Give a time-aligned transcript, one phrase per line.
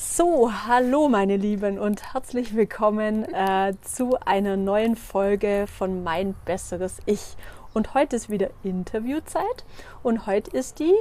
[0.00, 6.98] So, hallo meine Lieben und herzlich willkommen äh, zu einer neuen Folge von Mein besseres
[7.04, 7.36] Ich.
[7.74, 9.64] Und heute ist wieder Interviewzeit
[10.04, 10.94] und heute ist die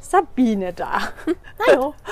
[0.00, 0.98] Sabine da.
[1.68, 1.94] Hallo.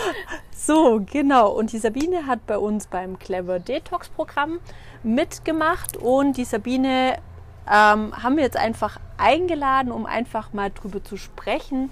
[0.55, 1.51] So, genau.
[1.51, 4.61] Und die Sabine hat bei uns beim Clever Detox Programm
[5.03, 7.19] mitgemacht und die Sabine
[7.67, 11.91] ähm, haben wir jetzt einfach eingeladen, um einfach mal drüber zu sprechen,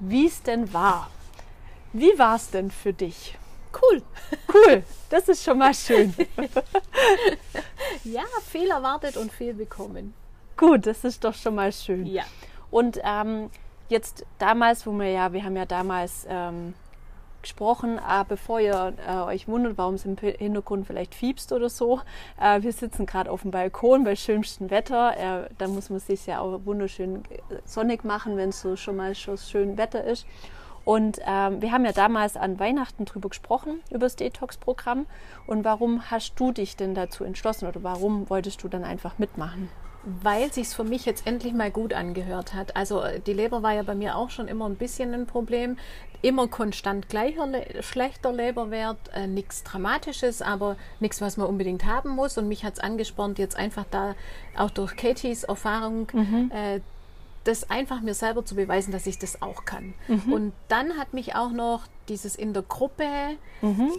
[0.00, 1.08] wie es denn war.
[1.92, 3.38] Wie war es denn für dich?
[3.80, 4.02] Cool.
[4.52, 6.14] Cool, das ist schon mal schön.
[8.04, 10.14] ja, viel erwartet und viel bekommen.
[10.56, 12.06] Gut, das ist doch schon mal schön.
[12.06, 12.24] Ja.
[12.70, 13.50] Und ähm,
[13.88, 16.74] jetzt damals, wo wir ja, wir haben ja damals ähm,
[17.46, 22.00] gesprochen, äh, bevor ihr äh, euch wundert, warum es im Hintergrund vielleicht fiebst oder so.
[22.40, 25.16] Äh, wir sitzen gerade auf dem Balkon bei schönstem Wetter.
[25.16, 28.96] Äh, da muss man sich ja auch wunderschön äh, sonnig machen, wenn es so schon
[28.96, 30.26] mal schon schön Wetter ist.
[30.86, 35.06] Und ähm, wir haben ja damals an Weihnachten drüber gesprochen, über das Detox-Programm.
[35.48, 39.68] Und warum hast du dich denn dazu entschlossen oder warum wolltest du dann einfach mitmachen?
[40.04, 42.76] Weil sich für mich jetzt endlich mal gut angehört hat.
[42.76, 45.76] Also äh, die Leber war ja bei mir auch schon immer ein bisschen ein Problem.
[46.22, 47.48] Immer konstant gleicher,
[47.80, 52.38] schlechter Leberwert, äh, nichts Dramatisches, aber nichts, was man unbedingt haben muss.
[52.38, 54.14] Und mich hat es angespornt, jetzt einfach da
[54.56, 56.52] auch durch Katies Erfahrung mhm.
[56.54, 56.80] äh,
[57.46, 59.94] das einfach mir selber zu beweisen, dass ich das auch kann.
[60.08, 60.32] Mhm.
[60.32, 63.06] Und dann hat mich auch noch dieses in der Gruppe
[63.62, 63.92] mhm.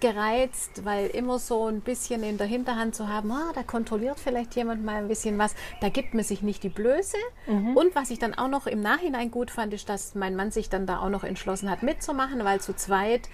[0.00, 4.54] gereizt, weil immer so ein bisschen in der Hinterhand zu haben, ah, da kontrolliert vielleicht
[4.56, 7.18] jemand mal ein bisschen was, da gibt man sich nicht die Blöße.
[7.46, 7.76] Mhm.
[7.76, 10.70] Und was ich dann auch noch im Nachhinein gut fand, ist, dass mein Mann sich
[10.70, 13.28] dann da auch noch entschlossen hat mitzumachen, weil zu zweit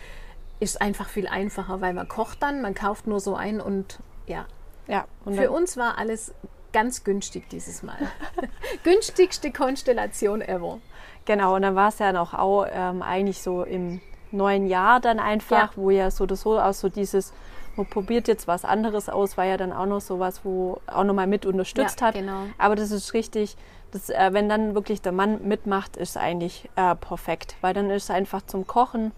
[0.61, 4.47] ist einfach viel einfacher, weil man kocht dann, man kauft nur so ein und ja.
[4.87, 6.35] Ja, und für uns war alles
[6.75, 7.97] ganz günstig dieses Mal.
[8.83, 10.81] Günstigste Konstellation ever.
[11.25, 15.19] Genau, und dann war es ja noch auch ähm, eigentlich so im neuen Jahr dann
[15.19, 15.77] einfach, ja.
[15.77, 17.33] wo ja so oder so auch so dieses,
[17.77, 21.05] man probiert jetzt was anderes aus, war ja dann auch noch so was, wo auch
[21.05, 22.15] nochmal mit unterstützt ja, hat.
[22.15, 22.43] Genau.
[22.59, 23.57] Aber das ist richtig,
[23.93, 28.05] das, äh, wenn dann wirklich der Mann mitmacht, ist eigentlich äh, perfekt, weil dann ist
[28.05, 29.13] es einfach zum Kochen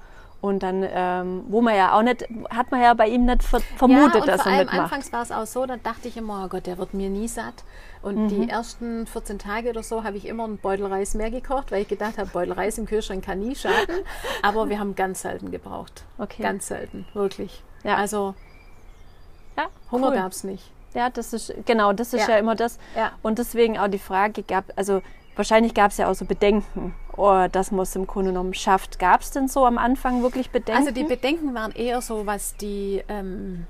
[0.46, 4.26] und dann, ähm, wo man ja auch nicht, hat man ja bei ihm nicht vermutet,
[4.26, 4.78] ja, dass er mitmacht.
[4.80, 7.28] Anfangs war es auch so, dann dachte ich immer, oh Gott, der wird mir nie
[7.28, 7.64] satt.
[8.02, 8.28] Und mhm.
[8.28, 11.82] die ersten 14 Tage oder so habe ich immer einen Beutel Reis mehr gekocht, weil
[11.82, 13.96] ich gedacht habe, Beutel Reis im Kühlschrank kann nie schaden.
[14.42, 16.04] Aber wir haben ganz selten gebraucht.
[16.18, 16.42] Okay.
[16.42, 17.62] Ganz selten, wirklich.
[17.82, 17.96] Ja.
[17.96, 18.34] Also,
[19.56, 20.14] ja, Hunger cool.
[20.14, 20.70] gab es nicht.
[20.94, 22.78] Ja, das ist, genau, das ist ja, ja immer das.
[22.96, 23.12] Ja.
[23.22, 25.02] Und deswegen auch die Frage gab, also
[25.36, 28.98] wahrscheinlich gab es ja auch so Bedenken, oh, dass man es im Grunde genommen schafft.
[28.98, 30.80] Gab es denn so am Anfang wirklich Bedenken?
[30.80, 33.66] Also die Bedenken waren eher so, was die ähm,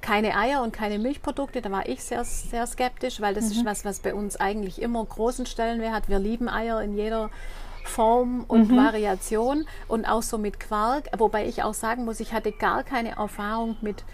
[0.00, 3.50] keine Eier und keine Milchprodukte, da war ich sehr, sehr skeptisch, weil das mhm.
[3.52, 6.08] ist was, was bei uns eigentlich immer großen Stellenwert hat.
[6.08, 7.30] Wir lieben Eier in jeder
[7.84, 8.76] Form und mhm.
[8.76, 13.16] Variation und auch so mit Quark, wobei ich auch sagen muss, ich hatte gar keine
[13.16, 14.04] Erfahrung mit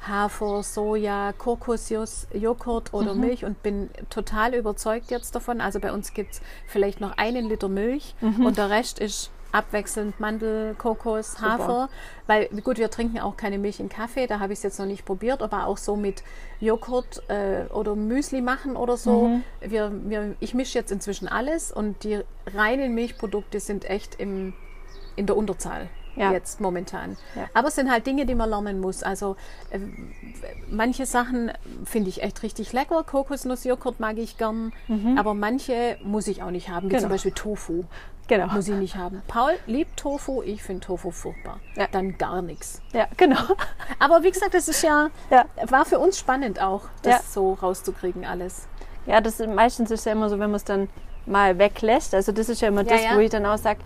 [0.00, 3.20] Hafer, Soja, Kokosjoghurt oder mhm.
[3.20, 5.60] Milch und bin total überzeugt jetzt davon.
[5.60, 8.46] Also bei uns gibt es vielleicht noch einen Liter Milch mhm.
[8.46, 11.42] und der Rest ist abwechselnd Mandel, Kokos, Super.
[11.42, 11.88] Hafer.
[12.26, 14.86] Weil gut, wir trinken auch keine Milch in Kaffee, da habe ich es jetzt noch
[14.86, 16.22] nicht probiert, aber auch so mit
[16.60, 19.28] Joghurt äh, oder Müsli machen oder so.
[19.28, 19.44] Mhm.
[19.60, 22.20] Wir, wir, ich mische jetzt inzwischen alles und die
[22.54, 24.52] reinen Milchprodukte sind echt im,
[25.16, 26.32] in der Unterzahl ja.
[26.32, 27.16] jetzt momentan.
[27.34, 27.48] Ja.
[27.54, 29.02] Aber es sind halt Dinge, die man lernen muss.
[29.02, 29.36] Also
[29.70, 29.78] äh,
[30.68, 31.52] manche Sachen
[31.84, 33.04] finde ich echt richtig lecker.
[33.04, 35.18] Kokosnussjoghurt mag ich gern, mhm.
[35.18, 37.02] aber manche muss ich auch nicht haben, wie genau.
[37.02, 37.84] zum Beispiel Tofu.
[38.28, 38.48] Genau.
[38.48, 39.22] Muss ich nicht haben.
[39.28, 41.60] Paul liebt Tofu, ich finde Tofu furchtbar.
[41.76, 41.86] Ja.
[41.92, 42.82] Dann gar nichts.
[42.92, 43.40] Ja, genau.
[44.00, 45.10] Aber wie gesagt, das ist ja,
[45.68, 48.66] war für uns spannend auch, das so rauszukriegen alles.
[49.06, 50.88] Ja, das meistens ist ja immer so, wenn man es dann
[51.24, 52.14] mal weglässt.
[52.14, 53.80] Also das ist ja immer das, wo ich dann auch sage,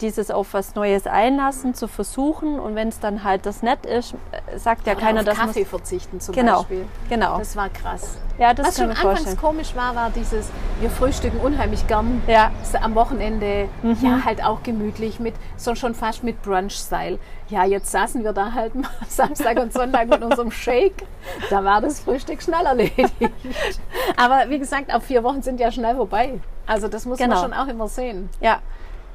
[0.00, 4.14] dieses auf was Neues einlassen, zu versuchen und wenn es dann halt das nett ist,
[4.56, 6.86] sagt ja Oder keiner, dass Kaffee verzichten zum genau, Beispiel.
[7.08, 7.38] Genau.
[7.38, 8.16] Das war krass.
[8.38, 10.48] Ja, das was schon anfangs komisch war, war dieses,
[10.80, 12.50] wir frühstücken unheimlich gern ja.
[12.80, 13.98] am Wochenende, mhm.
[14.02, 17.18] ja halt auch gemütlich mit, so schon fast mit Brunch-Style.
[17.48, 21.04] Ja, jetzt saßen wir da halt mal Samstag und Sonntag mit unserem Shake.
[21.50, 23.12] Da war das Frühstück schnell erledigt.
[24.16, 26.40] Aber wie gesagt, auch vier Wochen sind ja schnell vorbei.
[26.66, 27.34] Also das muss genau.
[27.34, 28.30] man schon auch immer sehen.
[28.40, 28.60] Ja,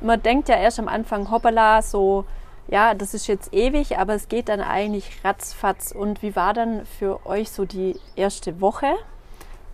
[0.05, 2.25] man denkt ja erst am Anfang, hoppala, so,
[2.67, 5.91] ja, das ist jetzt ewig, aber es geht dann eigentlich ratzfatz.
[5.91, 8.87] Und wie war dann für euch so die erste Woche?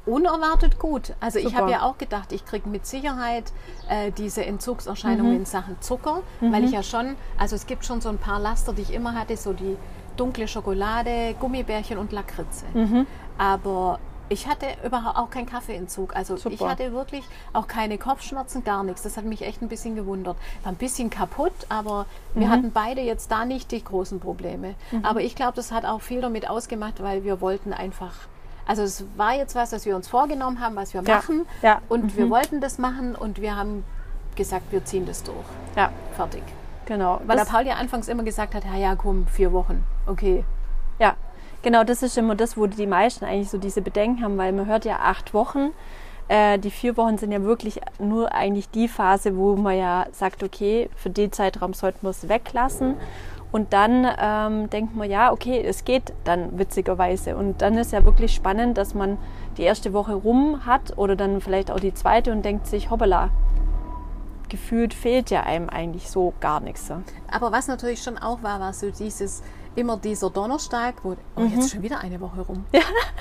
[0.05, 1.13] Unerwartet gut.
[1.19, 1.49] Also Super.
[1.49, 3.51] ich habe ja auch gedacht, ich kriege mit Sicherheit
[3.87, 5.39] äh, diese Entzugserscheinungen mhm.
[5.39, 6.51] in Sachen Zucker, mhm.
[6.51, 9.13] weil ich ja schon, also es gibt schon so ein paar Laster, die ich immer
[9.13, 9.77] hatte, so die
[10.17, 12.65] dunkle Schokolade, Gummibärchen und Lakritze.
[12.73, 13.05] Mhm.
[13.37, 13.99] Aber
[14.31, 16.15] Ich hatte überhaupt auch keinen Kaffeeentzug.
[16.15, 16.55] Also Super.
[16.55, 19.01] ich hatte wirklich auch keine Kopfschmerzen, gar nichts.
[19.01, 20.37] Das hat mich echt ein bisschen gewundert.
[20.63, 22.51] War ein bisschen kaputt, aber wir Mhm.
[22.51, 24.75] hatten beide jetzt da nicht die großen Probleme.
[25.03, 28.13] Aber ich glaube, das hat auch viel damit ausgemacht, weil wir wollten einfach.
[28.65, 31.15] Also es war jetzt was, was wir uns vorgenommen haben, was wir Ja.
[31.17, 31.45] machen.
[31.61, 31.75] Ja.
[31.75, 31.81] Mhm.
[31.89, 33.83] Und wir wollten das machen und wir haben
[34.37, 35.35] gesagt, wir ziehen das durch.
[35.75, 36.43] Ja, Fertig.
[36.85, 37.19] genau.
[37.25, 39.83] Weil Das- der Paul ja anfangs immer gesagt hat, ja, ja, komm, vier Wochen.
[40.07, 40.45] Okay.
[40.99, 41.15] Ja,
[41.61, 44.65] genau, das ist immer das, wo die meisten eigentlich so diese Bedenken haben, weil man
[44.65, 45.71] hört ja acht Wochen.
[46.27, 50.43] Äh, die vier Wochen sind ja wirklich nur eigentlich die Phase, wo man ja sagt,
[50.43, 52.95] okay, für den Zeitraum sollten wir es weglassen.
[53.51, 57.35] Und dann ähm, denkt man, ja, okay, es geht dann witzigerweise.
[57.35, 59.17] Und dann ist ja wirklich spannend, dass man
[59.57, 63.29] die erste Woche rum hat oder dann vielleicht auch die zweite und denkt sich, hoppala,
[64.47, 66.91] gefühlt fehlt ja einem eigentlich so gar nichts.
[67.29, 69.43] Aber was natürlich schon auch war, war so dieses,
[69.75, 71.47] immer dieser Donnerstag, wo, oh, Mhm.
[71.59, 72.65] jetzt schon wieder eine Woche rum.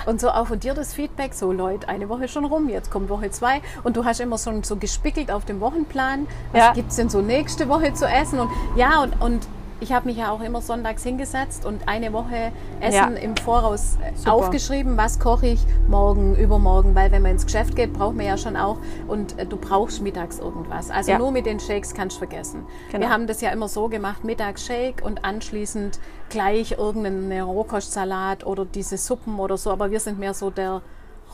[0.05, 3.09] Und so auch von dir das Feedback, so Leute, eine Woche schon rum, jetzt kommt
[3.09, 3.61] Woche zwei.
[3.83, 6.73] Und du hast immer so, so gespickelt auf dem Wochenplan, was Ja.
[6.73, 8.39] gibt's denn so nächste Woche zu essen?
[8.39, 9.47] Und ja, und, und
[9.81, 13.21] ich habe mich ja auch immer sonntags hingesetzt und eine Woche Essen Ja.
[13.21, 14.33] im Voraus äh, Super.
[14.33, 18.37] aufgeschrieben, was koche ich morgen, übermorgen, weil wenn man ins Geschäft geht, braucht man ja
[18.37, 20.89] schon auch und äh, du brauchst mittags irgendwas.
[20.91, 21.17] Also Ja.
[21.17, 22.65] nur mit den Shakes kannst du vergessen.
[22.91, 23.01] Genau.
[23.07, 25.99] Wir haben das ja immer so gemacht, mittags Shake und anschließend
[26.29, 30.81] gleich irgendeinen Rohkostsalat oder diese Suppen oder so, aber wir sind mehr so der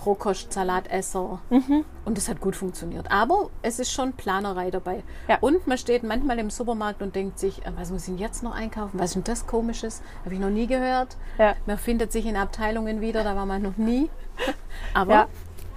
[0.08, 1.40] Rohkostsalatesser.
[1.50, 1.86] Mhm.
[2.06, 3.12] Und das hat gut funktioniert.
[3.12, 5.04] Aber es ist schon Planerei dabei.
[5.28, 5.38] Ja.
[5.42, 8.44] Und man steht manchmal im Supermarkt und denkt sich, äh, was muss ich denn jetzt
[8.44, 9.00] noch einkaufen?
[9.00, 10.02] Was ist denn das Komisches?
[10.24, 11.18] Habe ich noch nie gehört.
[11.38, 11.56] Ja.
[11.66, 14.10] Man findet sich in Abteilungen wieder, da war man noch nie.
[14.94, 15.28] Aber Ja.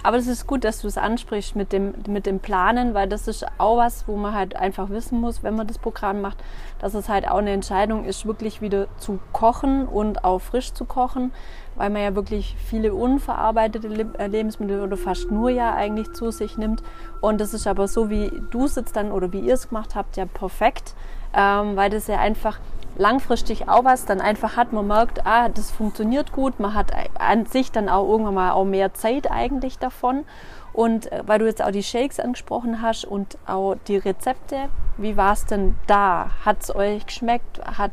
[0.03, 3.27] Aber es ist gut, dass du es ansprichst mit dem, mit dem Planen, weil das
[3.27, 6.37] ist auch was, wo man halt einfach wissen muss, wenn man das Programm macht,
[6.79, 10.85] dass es halt auch eine Entscheidung ist, wirklich wieder zu kochen und auch frisch zu
[10.85, 11.31] kochen,
[11.75, 13.87] weil man ja wirklich viele unverarbeitete
[14.17, 16.81] äh, Lebensmittel oder fast nur ja eigentlich zu sich nimmt.
[17.21, 19.93] Und das ist aber so, wie du es jetzt dann oder wie ihr es gemacht
[19.93, 20.95] habt, ja perfekt,
[21.35, 22.59] ähm, weil das ja einfach
[22.97, 24.73] langfristig auch was dann einfach hat.
[24.73, 26.59] Man merkt, ah, das funktioniert gut.
[26.59, 30.25] Man hat an sich dann auch irgendwann mal auch mehr Zeit eigentlich davon.
[30.73, 35.17] Und äh, weil du jetzt auch die Shakes angesprochen hast und auch die Rezepte, wie
[35.17, 36.29] war es denn da?
[36.45, 37.61] Hat es euch geschmeckt?
[37.77, 37.91] Hat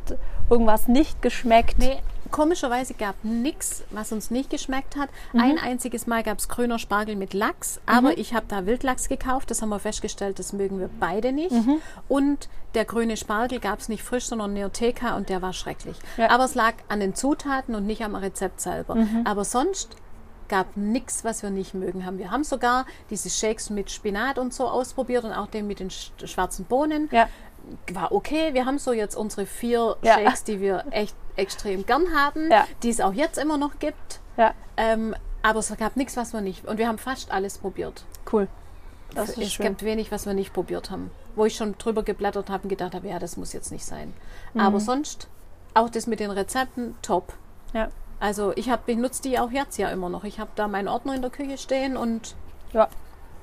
[0.50, 1.78] irgendwas nicht geschmeckt?
[1.78, 1.98] Nee,
[2.30, 5.08] komischerweise gab nichts, was uns nicht geschmeckt hat.
[5.32, 5.40] Mhm.
[5.40, 9.50] Ein einziges Mal gab es grüner Spargel mit Lachs, aber ich habe da Wildlachs gekauft.
[9.50, 11.52] Das haben wir festgestellt, das mögen wir beide nicht.
[11.52, 11.80] Mhm.
[12.08, 15.96] Und der grüne Spargel gab es nicht frisch, sondern Neotheka und der war schrecklich.
[16.16, 16.30] Ja.
[16.30, 18.94] Aber es lag an den Zutaten und nicht am Rezept selber.
[18.94, 19.22] Mhm.
[19.24, 19.96] Aber sonst
[20.48, 22.18] gab nichts, was wir nicht mögen haben.
[22.18, 25.90] Wir haben sogar diese Shakes mit Spinat und so ausprobiert und auch den mit den
[25.90, 27.28] sch schwarzen Bohnen Ja,
[27.92, 28.54] war okay.
[28.54, 30.14] Wir haben so jetzt unsere vier Ja.
[30.14, 32.66] Shakes, die wir echt extrem gern haben, Ja.
[32.82, 34.20] die es auch jetzt immer noch gibt.
[34.36, 36.64] ja, Ähm, aber es gab nichts, was wir nicht.
[36.66, 38.04] Und wir haben fast alles probiert.
[38.32, 38.48] cool.
[39.14, 39.66] Das es schön.
[39.66, 41.10] gibt wenig, was wir nicht probiert haben.
[41.34, 44.12] Wo ich schon drüber geblättert habe und gedacht habe, ja, das muss jetzt nicht sein.
[44.52, 44.60] Mhm.
[44.60, 45.28] Aber sonst,
[45.74, 47.32] auch das mit den Rezepten, top.
[47.72, 47.88] Ja,
[48.20, 50.24] Also ich habe benutze die auch jetzt ja immer noch.
[50.24, 52.34] Ich habe da meinen Ordner in der Küche stehen und
[52.72, 52.88] ja.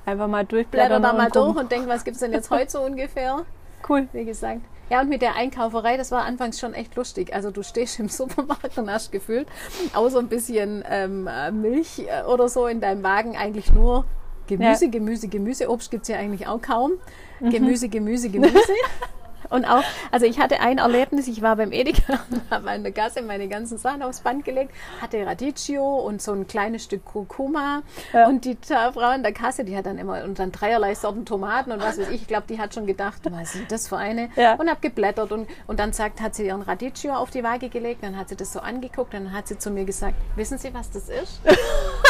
[0.04, 1.02] Einfach mal blätter durchblättern.
[1.02, 3.44] da mal durch und denke, was gibt es denn jetzt heute so ungefähr?
[3.88, 4.08] Cool.
[4.12, 4.60] wie gesagt.
[4.88, 7.34] Ja, und mit der Einkauferei, das war anfangs schon echt lustig.
[7.34, 9.48] Also du stehst im Supermarkt und hast gefühlt,
[9.94, 14.04] außer ein bisschen ähm, äh, Milch äh, oder so in deinem Wagen, eigentlich nur
[14.46, 14.90] Gemüse, Ja.
[14.90, 15.68] Gemüse, Gemüse.
[15.70, 16.92] Obst gibt's ja eigentlich auch kaum.
[17.40, 18.54] Gemüse, Gemüse, Gemüse.
[19.50, 22.92] Und auch, also ich hatte ein Erlebnis, ich war beim Edeka und habe an der
[22.92, 27.82] Gasse meine ganzen Sachen aufs Band gelegt, hatte Radicchio und so ein kleines Stück Kurkuma
[28.12, 28.28] Ja.
[28.28, 31.72] und die Frau an der Kasse, die hat dann immer, und dann dreierlei Sorten Tomaten
[31.72, 34.30] und was weiß ich, ich glaube, die hat schon gedacht, was ist das für eine?
[34.36, 34.54] Ja.
[34.54, 38.02] Und habe geblättert und, und dann sagt, hat sie ihren Radicchio auf die Waage gelegt,
[38.02, 40.90] dann hat sie das so angeguckt, dann hat sie zu mir gesagt, wissen Sie, was
[40.90, 41.40] das ist?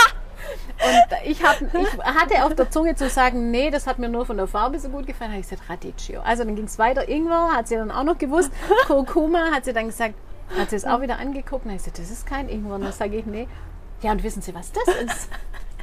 [0.85, 4.27] Und ich, hab, ich hatte auf der Zunge zu sagen, nee, das hat mir nur
[4.27, 5.31] von der Farbe so gut gefallen.
[5.31, 6.21] habe ich gesagt, Radicchio.
[6.21, 7.09] Also dann ging es weiter.
[7.09, 8.53] Ingwer hat sie dann auch noch gewusst.
[8.87, 10.15] Kurkuma hat sie dann gesagt,
[10.59, 11.65] hat sie es auch wieder angeguckt.
[11.65, 12.75] Und habe ich gesagt, das ist kein Ingwer.
[12.75, 13.49] Und dann sage ich, nee.
[14.03, 15.29] Ja, und wissen Sie, was das ist?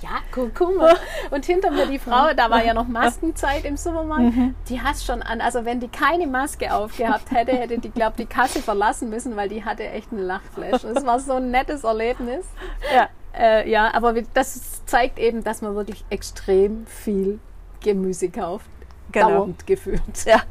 [0.03, 0.93] Ja, Kurkuma.
[1.31, 4.33] Und hinter mir die Frau, da war ja noch Maskenzeit im Supermarkt,
[4.67, 8.25] die hat schon an, also wenn die keine Maske aufgehabt hätte, hätte die, glaube die
[8.25, 10.83] Kasse verlassen müssen, weil die hatte echt einen Lachflash.
[10.83, 12.45] Es war so ein nettes Erlebnis.
[12.93, 17.39] Ja, Äh, ja, aber das zeigt eben, dass man wirklich extrem viel
[17.81, 18.67] Gemüse kauft.
[19.11, 19.29] Genau.
[19.29, 20.01] Dauernd gefühlt.
[20.25, 20.43] Ja.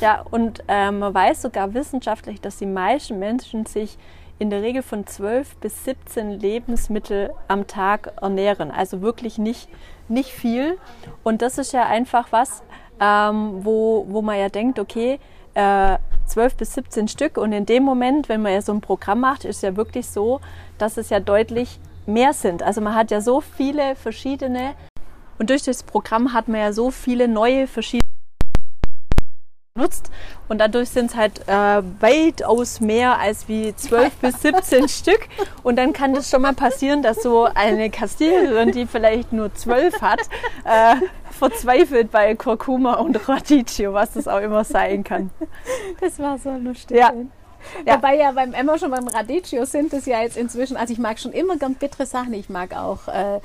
[0.00, 3.98] Ja, und äh, man weiß sogar wissenschaftlich, dass die meisten Menschen sich
[4.38, 8.70] in der Regel von 12 bis 17 Lebensmittel am Tag ernähren.
[8.70, 9.68] Also wirklich nicht,
[10.08, 10.78] nicht viel.
[11.22, 12.62] Und das ist ja einfach was,
[13.00, 15.18] ähm, wo, wo man ja denkt, okay,
[15.54, 17.38] äh, 12 bis 17 Stück.
[17.38, 20.40] Und in dem Moment, wenn man ja so ein Programm macht, ist ja wirklich so,
[20.78, 22.62] dass es ja deutlich mehr sind.
[22.62, 24.74] Also man hat ja so viele verschiedene
[25.38, 28.06] und durch das Programm hat man ja so viele neue verschiedene
[29.76, 30.10] nutzt
[30.48, 35.28] und dadurch sind es halt äh, weitaus mehr als wie 12 bis 17 Stück
[35.62, 40.00] und dann kann das schon mal passieren, dass so eine Kassiererin, die vielleicht nur 12
[40.00, 40.20] hat,
[40.64, 40.96] äh,
[41.30, 45.30] verzweifelt bei Kurkuma und Radicchio, was das auch immer sein kann.
[46.00, 46.96] Das war so lustig.
[46.96, 47.12] Ja.
[47.84, 47.96] Ja.
[47.96, 51.18] Wobei ja beim Emma schon beim Radicchio sind es ja jetzt inzwischen, also ich mag
[51.18, 52.32] schon immer ganz bittere Sachen.
[52.34, 53.40] Ich mag auch äh,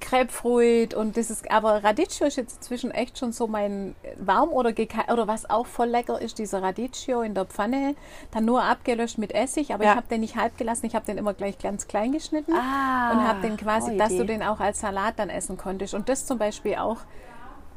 [0.00, 4.72] Grapefruit und das ist, aber Radicchio ist jetzt inzwischen echt schon so mein warm oder
[5.12, 7.94] oder was auch voll lecker ist, dieser Radicchio in der Pfanne,
[8.30, 9.90] dann nur abgelöscht mit Essig, aber Ja.
[9.92, 13.12] ich habe den nicht halb gelassen, ich habe den immer gleich ganz klein geschnitten Ah,
[13.12, 15.94] und habe den quasi, dass du den auch als Salat dann essen konntest.
[15.94, 16.98] Und das zum Beispiel auch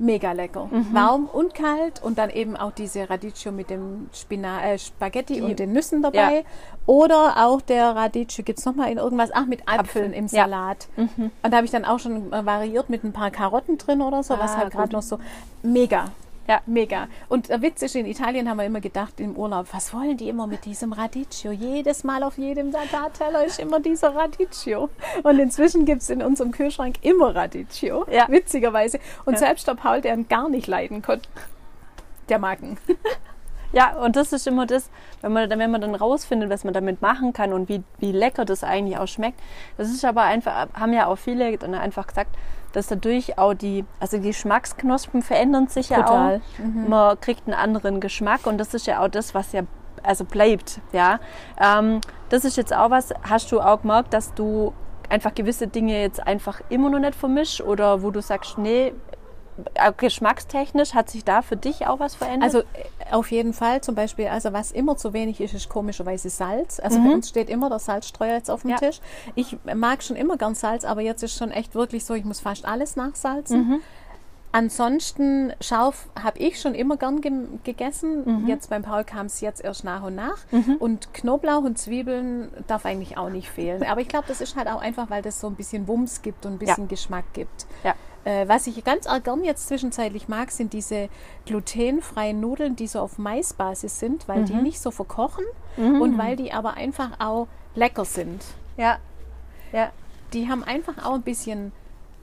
[0.01, 0.67] mega lecker.
[0.71, 0.93] Mhm.
[0.93, 5.59] Warm und kalt und dann eben auch diese Radicchio mit dem Spina äh, Spaghetti und
[5.59, 6.37] den Nüssen dabei.
[6.37, 6.41] Ja.
[6.85, 10.43] Oder auch der Radicchio gibt es nochmal in irgendwas, ach mit Apfeln Apfel, im ja.
[10.43, 10.87] Salat.
[10.97, 14.37] Und da habe ich dann auch schon variiert mit ein paar Karotten drin oder so,
[14.37, 15.19] was Ah, halt gerade noch so
[15.61, 16.05] mega.
[16.47, 16.61] Ja.
[16.65, 17.07] Mega.
[17.29, 20.27] Und der Witz ist, in Italien haben wir immer gedacht im Urlaub, was wollen die
[20.27, 21.51] immer mit diesem Radicchio?
[21.51, 24.89] Jedes Mal auf jedem Tatarteller ist immer dieser Radicchio.
[25.23, 28.05] Und inzwischen gibt es in unserem Kühlschrank immer Radicchio.
[28.11, 28.27] Ja.
[28.27, 28.99] Witzigerweise.
[29.25, 29.39] Und Ja.
[29.39, 31.29] selbst der Paul, der ihn gar nicht leiden konnte,
[32.27, 32.77] der mag ihn.
[33.73, 34.89] Ja, und das ist immer das,
[35.21, 38.45] wenn man, wenn man dann rausfindet, was man damit machen kann und wie, wie lecker
[38.45, 39.39] das eigentlich auch schmeckt.
[39.77, 42.35] Das ist aber einfach, haben ja auch viele dann einfach gesagt,
[42.73, 46.41] dass dadurch auch die, also die Geschmacksknospen verändern sich ja Total.
[46.59, 46.89] auch.
[46.89, 49.63] Man kriegt einen anderen Geschmack und das ist ja auch das, was ja
[50.03, 50.79] also bleibt.
[50.93, 51.19] Ja,
[51.59, 53.13] ähm, das ist jetzt auch was.
[53.29, 54.73] Hast du auch gemerkt, dass du
[55.09, 58.93] einfach gewisse Dinge jetzt einfach immer noch nicht vermischst oder wo du sagst, nee,
[59.97, 62.43] geschmackstechnisch hat sich da für dich auch was verändert?
[62.43, 66.29] Also äh, auf jeden Fall zum Beispiel, also was immer zu wenig ist, ist komischerweise
[66.29, 66.79] Salz.
[66.79, 68.77] Also bei uns steht immer der Salzstreuer jetzt auf dem Ja.
[68.77, 68.99] Tisch.
[69.35, 72.39] Ich mag schon immer gern Salz, aber jetzt ist schon echt wirklich so, ich muss
[72.39, 73.81] fast alles nachsalzen.
[74.53, 78.45] Ansonsten Schauf habe ich schon immer gern gem- gegessen.
[78.47, 80.39] Jetzt beim Paul kam es jetzt erst nach und nach.
[80.79, 83.81] Und Knoblauch und Zwiebeln darf eigentlich auch nicht fehlen.
[83.85, 86.45] Aber ich glaube, das ist halt auch einfach, weil das so ein bisschen Wumms gibt
[86.45, 87.65] und ein bisschen Geschmack gibt.
[87.85, 87.93] ja.
[88.23, 91.09] Äh, was ich ganz arg gern jetzt zwischenzeitlich mag, sind diese
[91.45, 95.45] glutenfreien Nudeln, die so auf Maisbasis sind, weil die nicht so verkochen
[95.77, 98.43] und weil die aber einfach auch lecker sind.
[98.77, 98.97] ja,
[99.71, 99.91] ja.
[100.33, 101.73] Die haben einfach auch ein bisschen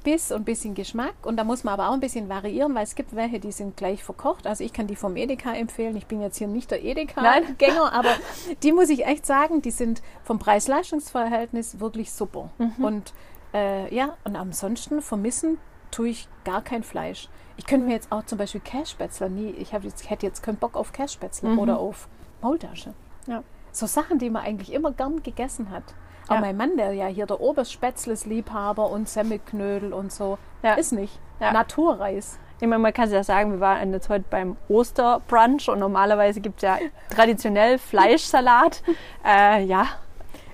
[0.02, 2.84] Biss und ein bisschen Geschmack und da muss man aber auch ein bisschen variieren, weil
[2.84, 4.46] es gibt welche, die sind gleich verkocht.
[4.46, 5.96] Also ich kann die vom Edeka empfehlen.
[5.96, 6.82] Ich bin jetzt hier nicht der.
[6.82, 8.08] Edeka-Gänger, aber
[8.62, 12.50] die muss ich echt sagen, die sind vom Preis-Leistungs-Verhältnis wirklich super.
[12.82, 13.12] Und
[13.52, 15.58] äh, ja, und ansonsten vermissen
[15.90, 17.28] tue ich gar kein Fleisch.
[17.56, 20.76] Ich könnte mir jetzt auch zum Beispiel Kässpätzler nie, ich jetzt, hätte jetzt keinen Bock
[20.76, 22.08] auf Kässpätzler oder auf
[22.40, 22.94] Maultasche.
[23.26, 23.42] Ja.
[23.72, 25.82] So Sachen, die man eigentlich immer gern gegessen hat.
[26.30, 26.40] Ja.
[26.40, 30.74] mein Mann, der ja hier der Oberspätzles-Liebhaber und Semmelknödel und so, Ja.
[30.74, 31.18] ist nicht.
[31.40, 31.52] Ja.
[31.52, 32.38] Naturreis.
[32.60, 36.56] Ich meine, man kann ja sagen, wir waren jetzt heute beim Osterbrunch und normalerweise gibt
[36.56, 36.78] es ja
[37.08, 38.82] traditionell Fleischsalat.
[39.24, 39.86] äh, ja,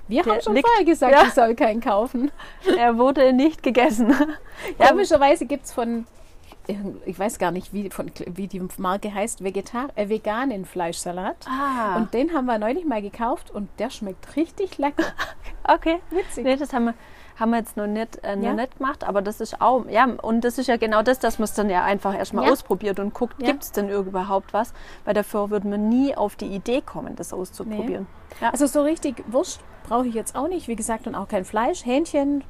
[0.08, 1.24] Wir Der haben schon liegt- vorher gesagt, Ja.
[1.26, 2.30] ich soll keinen kaufen.
[2.78, 4.14] er wurde nicht gegessen.
[4.78, 6.06] ja, Komischerweise gibt es von,
[7.06, 11.46] ich weiß gar nicht, wie, von, wie die Marke heißt, Vegetar äh, veganen Fleischsalat.
[11.48, 15.04] ah, Und den haben wir neulich mal gekauft und der schmeckt richtig lecker.
[15.68, 16.00] okay.
[16.10, 16.44] Witzig.
[16.44, 16.94] Nee, das haben wir,
[17.36, 18.52] haben wir jetzt noch nicht, äh, noch Ja.
[18.54, 21.44] nicht gemacht, aber das ist auch, ja, und das ist ja genau das, dass man
[21.44, 22.52] es dann ja einfach erstmal Ja.
[22.52, 23.48] ausprobiert und guckt, Ja.
[23.48, 24.72] gibt es denn überhaupt was?
[25.04, 28.06] Weil dafür würde man nie auf die Idee kommen, das auszuprobieren.
[28.40, 28.50] Ja.
[28.50, 30.68] Also so richtig Wurst brauche ich jetzt auch nicht.
[30.68, 31.84] Wie gesagt, und auch kein Fleisch.
[31.84, 32.42] Hähnchen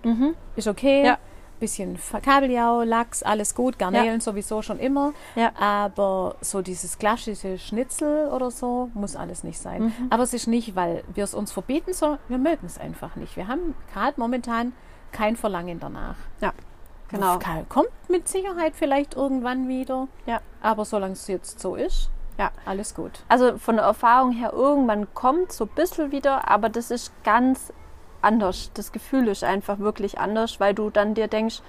[0.57, 1.01] ist okay.
[1.01, 1.07] Mhm.
[1.07, 1.19] Ja.
[1.65, 3.79] Bisschen Kabeljau, Lachs, alles gut.
[3.79, 5.15] Garnelen sowieso schon immer.
[5.35, 5.51] Ja.
[5.59, 9.85] Aber so dieses klassische Schnitzel oder so muss alles nicht sein.
[9.85, 9.93] Mhm.
[10.11, 13.35] Aber es ist nicht, weil wir es uns verbieten, sondern wir mögen es einfach nicht.
[13.39, 14.75] Wir haben gerade momentan
[15.11, 16.17] kein Verlangen danach.
[16.43, 16.53] ja,
[17.09, 17.39] genau.
[17.39, 20.07] Kann- Kommt mit Sicherheit vielleicht irgendwann wieder.
[20.27, 20.43] Ja.
[20.61, 22.51] Aber solange es jetzt so ist, Ja.
[22.67, 23.25] alles gut.
[23.31, 27.73] Also von der Erfahrung her, irgendwann kommt so ein bisschen wieder, aber das ist ganz
[28.25, 28.71] anders.
[28.75, 31.61] Das Gefühl ist einfach wirklich anders, weil du dann dir denkst,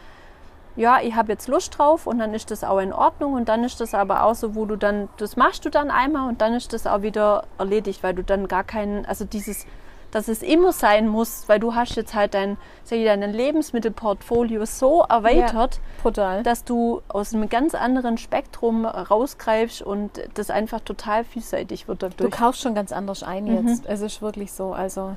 [0.78, 3.64] ja, ich habe jetzt Lust drauf und dann ist das auch in Ordnung und dann
[3.64, 6.54] ist das aber auch so, wo du dann, das machst du dann einmal und dann
[6.54, 9.66] ist das auch wieder erledigt, weil du dann gar keinen, also dieses,
[10.12, 14.66] dass es immer sein muss, weil du hast jetzt halt dein, sag ich, dein Lebensmittelportfolio
[14.66, 16.44] so erweitert, Total.
[16.44, 22.10] dass du aus einem ganz anderen Spektrum rausgreifst und das einfach total vielseitig wird Du
[22.10, 22.32] dadurch.
[22.32, 23.68] kaufst schon ganz anders ein Mhm.
[23.70, 23.86] jetzt.
[23.86, 24.74] Es ist wirklich so.
[24.74, 25.16] Also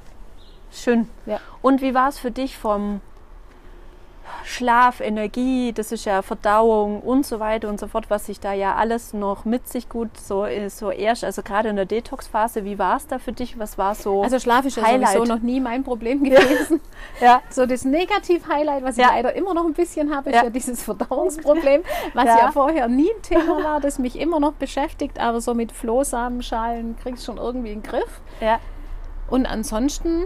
[0.71, 1.09] Schön.
[1.27, 1.41] Ja.
[1.63, 3.01] Und wie war es für dich vom
[4.45, 8.53] Schlaf, Energie, das ist ja Verdauung und so weiter und so fort, was sich da
[8.53, 12.65] ja alles noch mit sich gut so, äh, so erst, also gerade in der Detox-Phase,
[12.65, 13.59] wie war es da für dich?
[13.59, 14.23] Was war so?
[14.23, 16.81] Also Schlaf ist ja sowieso noch nie mein Problem gewesen.
[17.21, 17.43] ja.
[17.51, 19.11] So das Negativ-Highlight, was ich ja.
[19.11, 21.83] leider immer noch ein bisschen habe, ist ja, ja dieses Verdauungsproblem,
[22.15, 22.39] was ja.
[22.39, 22.53] ja.
[22.53, 27.27] vorher nie ein Thema war, das mich immer noch beschäftigt, aber so mit Flohsamenschalen kriegst
[27.27, 28.21] du schon irgendwie in den Griff.
[28.41, 28.61] Ja.
[29.29, 30.25] Und ansonsten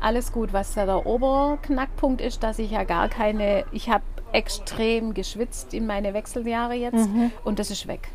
[0.00, 0.52] alles gut.
[0.52, 5.86] Was ja der Oberknackpunkt ist, dass ich ja gar keine, ich habe extrem geschwitzt in
[5.86, 7.30] meine Wechseljahre jetzt mhm.
[7.44, 8.08] und das ist weg.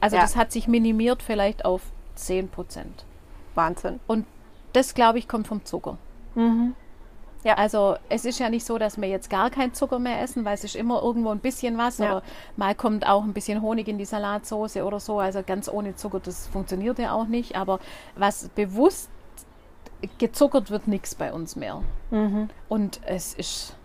[0.00, 0.22] Also ja.
[0.22, 1.82] das hat sich minimiert vielleicht auf
[2.14, 3.04] 10 Prozent.
[3.54, 4.00] Wahnsinn.
[4.06, 4.26] Und
[4.72, 5.98] das, glaube ich, kommt vom Zucker.
[6.34, 6.74] Mhm.
[7.42, 7.54] Ja.
[7.54, 10.54] Also es ist ja nicht so, dass wir jetzt gar keinen Zucker mehr essen, weil
[10.54, 12.18] es ist immer irgendwo ein bisschen was ja.
[12.18, 12.22] oder
[12.56, 15.20] mal kommt auch ein bisschen Honig in die Salatsauce oder so.
[15.20, 17.56] Also ganz ohne Zucker, das funktioniert ja auch nicht.
[17.56, 17.80] Aber
[18.14, 19.10] was bewusst
[20.18, 21.82] gezuckert wird nichts bei uns mehr.
[22.10, 22.48] Mhm.
[22.68, 23.76] Und es ist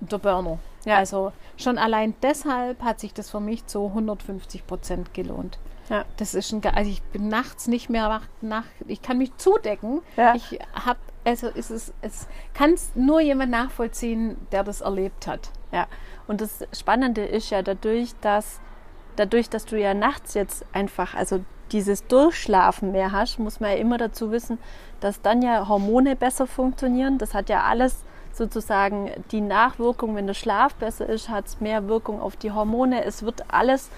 [0.00, 0.58] der Burner.
[0.84, 0.96] Ja.
[0.96, 5.58] Also schon allein deshalb hat sich das für mich zu 150 Prozent gelohnt.
[5.90, 6.04] Ja.
[6.18, 10.02] Das ist ein, also ich bin nachts nicht mehr wach, nach, ich kann mich zudecken.
[10.16, 10.34] Ja.
[10.34, 15.50] Ich habe, also ist es, es kann nur jemand nachvollziehen, der das erlebt hat.
[15.72, 15.86] Ja.
[16.26, 18.60] Und das Spannende ist ja dadurch, dass
[19.18, 23.76] dadurch, dass du ja nachts jetzt einfach, also dieses Durchschlafen mehr hast, muss man ja
[23.76, 24.58] immer dazu wissen,
[25.00, 27.18] dass dann ja Hormone besser funktionieren.
[27.18, 31.88] Das hat ja alles sozusagen die Nachwirkung, wenn der Schlaf besser ist, hat es mehr
[31.88, 33.04] Wirkung auf die Hormone.
[33.04, 33.90] Es wird alles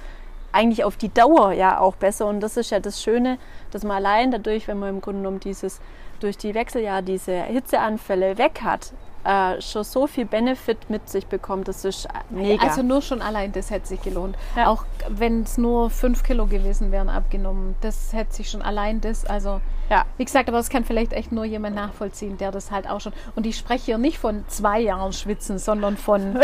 [0.52, 2.26] eigentlich auf die Dauer ja auch besser.
[2.26, 3.38] Und das ist ja das Schöne,
[3.70, 5.80] dass man allein dadurch, wenn man im Grunde genommen dieses
[6.20, 8.92] durch die Wechseljahr diese Hitzeanfälle weg hat,
[9.24, 12.64] äh, schon so viel Benefit mit sich bekommt, das ist mega.
[12.64, 14.36] Also nur schon allein das hätte sich gelohnt.
[14.56, 14.68] Ja.
[14.68, 19.24] Auch wenn es nur fünf Kilo gewesen wären abgenommen, das hätte sich schon allein das,
[19.24, 20.04] also ja.
[20.16, 23.12] wie gesagt, aber das kann vielleicht echt nur jemand nachvollziehen, der das halt auch schon.
[23.36, 26.38] Und ich spreche hier nicht von zwei Jahren Schwitzen, sondern von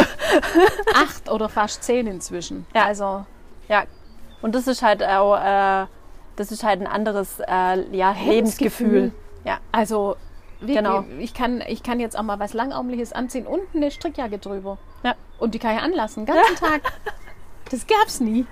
[0.94, 2.66] acht oder fast zehn inzwischen.
[2.74, 2.84] Ja.
[2.84, 3.24] Also
[3.68, 3.84] ja,
[4.42, 5.86] und das ist halt auch, äh,
[6.36, 9.12] das ist halt ein anderes äh, ja, Lebensgefühl.
[9.44, 9.58] Ja.
[9.72, 10.16] Also
[10.60, 11.04] Wirklich, genau.
[11.18, 14.78] Ich kann, ich kann jetzt auch mal was Langärmliches anziehen und eine Strickjacke drüber.
[15.02, 15.14] Ja.
[15.38, 16.68] Und die kann ich anlassen, den ganzen ja.
[16.68, 16.92] Tag.
[17.70, 18.46] Das gab's nie.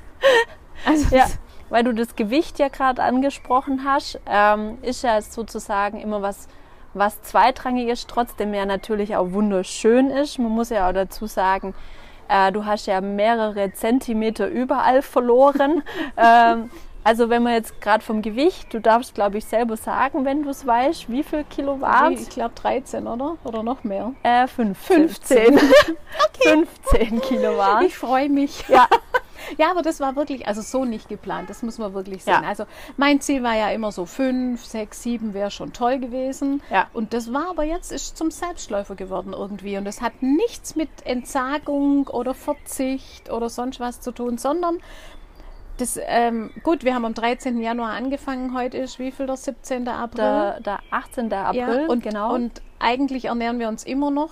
[0.84, 1.26] Also ja.
[1.70, 6.48] Weil du das Gewicht ja gerade angesprochen hast, ähm, ist ja sozusagen immer was,
[6.92, 10.38] was zweitrangig ist, trotzdem ja natürlich auch wunderschön ist.
[10.38, 11.74] Man muss ja auch dazu sagen,
[12.28, 15.82] äh, du hast ja mehrere Zentimeter überall verloren.
[16.16, 16.70] ähm,
[17.04, 20.50] also wenn man jetzt gerade vom Gewicht, du darfst glaube ich selber sagen, wenn du
[20.50, 22.22] es weißt, wie viel Kilo war es?
[22.22, 23.36] Ich glaube 13, oder?
[23.44, 24.12] Oder noch mehr?
[24.22, 25.08] Äh, 15.
[25.10, 25.54] 15.
[25.58, 26.66] okay.
[26.82, 28.64] 15 Kilo war Ich freue mich.
[28.68, 28.88] Ja.
[29.58, 32.42] Ja, aber das war wirklich, also so nicht geplant, das muss man wirklich sehen.
[32.42, 32.48] Ja.
[32.48, 32.64] Also
[32.96, 36.62] mein Ziel war ja immer so fünf, sechs, sieben wäre schon toll gewesen.
[36.70, 36.88] Ja.
[36.92, 39.76] Und das war aber jetzt ist zum Selbstläufer geworden irgendwie.
[39.76, 44.78] Und das hat nichts mit Entsagung oder Verzicht oder sonst was zu tun, sondern
[45.76, 47.60] das, ähm, gut, wir haben am 13.
[47.60, 48.56] Januar angefangen.
[48.56, 49.88] Heute ist wie viel der 17.
[49.88, 50.24] April?
[50.24, 51.32] Der, der 18.
[51.32, 52.34] April, ja, und, genau.
[52.34, 54.30] Und eigentlich ernähren wir uns immer noch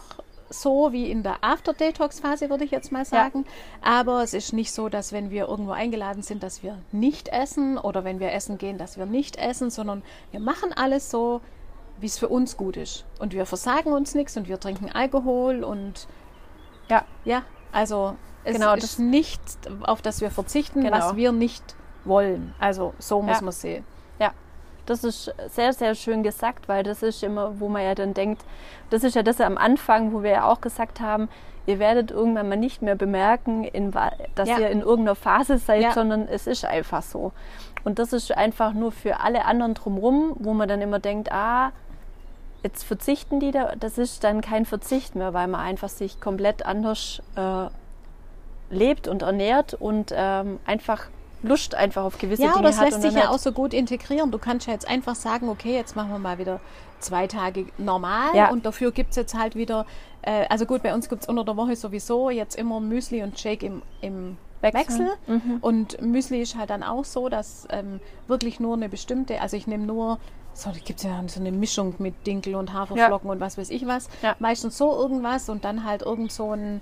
[0.52, 3.44] so wie in der After-Detox-Phase, würde ich jetzt mal sagen.
[3.44, 4.00] Ja.
[4.00, 7.78] Aber es ist nicht so, dass wenn wir irgendwo eingeladen sind, dass wir nicht essen
[7.78, 11.40] oder wenn wir essen gehen, dass wir nicht essen, sondern wir machen alles so,
[11.98, 13.04] wie es für uns gut ist.
[13.18, 16.06] Und wir versagen uns nichts und wir trinken Alkohol und
[16.88, 20.96] ja, ja, also es genau, ist nichts, auf das wir verzichten, genau.
[20.96, 21.62] was wir nicht
[22.04, 22.54] wollen.
[22.58, 23.44] Also so muss ja.
[23.44, 23.84] man sehen.
[24.18, 24.32] Ja,
[24.86, 28.42] das ist sehr, sehr schön gesagt, weil das ist immer, wo man ja dann denkt,
[28.90, 31.28] das ist ja das am Anfang, wo wir ja auch gesagt haben,
[31.66, 33.92] ihr werdet irgendwann mal nicht mehr bemerken, in,
[34.34, 34.58] dass ja.
[34.58, 35.92] ihr in irgendeiner Phase seid, ja.
[35.92, 37.32] sondern es ist einfach so.
[37.84, 41.72] Und das ist einfach nur für alle anderen drumherum, wo man dann immer denkt, ah,
[42.62, 46.64] jetzt verzichten die da, das ist dann kein Verzicht mehr, weil man einfach sich komplett
[46.64, 47.66] anders äh,
[48.72, 51.06] lebt und ernährt und ähm, einfach
[51.42, 52.74] Lust einfach auf gewisse ja, Dinge hat.
[52.74, 54.30] Ja, das lässt sich ja auch so gut integrieren.
[54.30, 56.60] Du kannst ja jetzt einfach sagen, okay, jetzt machen wir mal wieder
[57.00, 58.50] zwei Tage normal ja.
[58.50, 59.86] und dafür gibt es jetzt halt wieder,
[60.22, 63.38] äh, also gut, bei uns gibt es unter der Woche sowieso jetzt immer Müsli und
[63.38, 65.06] Shake im, im Wechsel.
[65.06, 65.16] Wechsel.
[65.26, 65.58] Mhm.
[65.60, 69.66] Und Müsli ist halt dann auch so, dass ähm, wirklich nur eine bestimmte, also ich
[69.66, 70.18] nehme nur
[70.54, 73.32] so, da gibt es ja so eine Mischung mit Dinkel und Haferflocken ja.
[73.32, 74.08] und was weiß ich was.
[74.22, 74.36] Ja.
[74.38, 76.80] Meistens so irgendwas und dann halt irgend so ein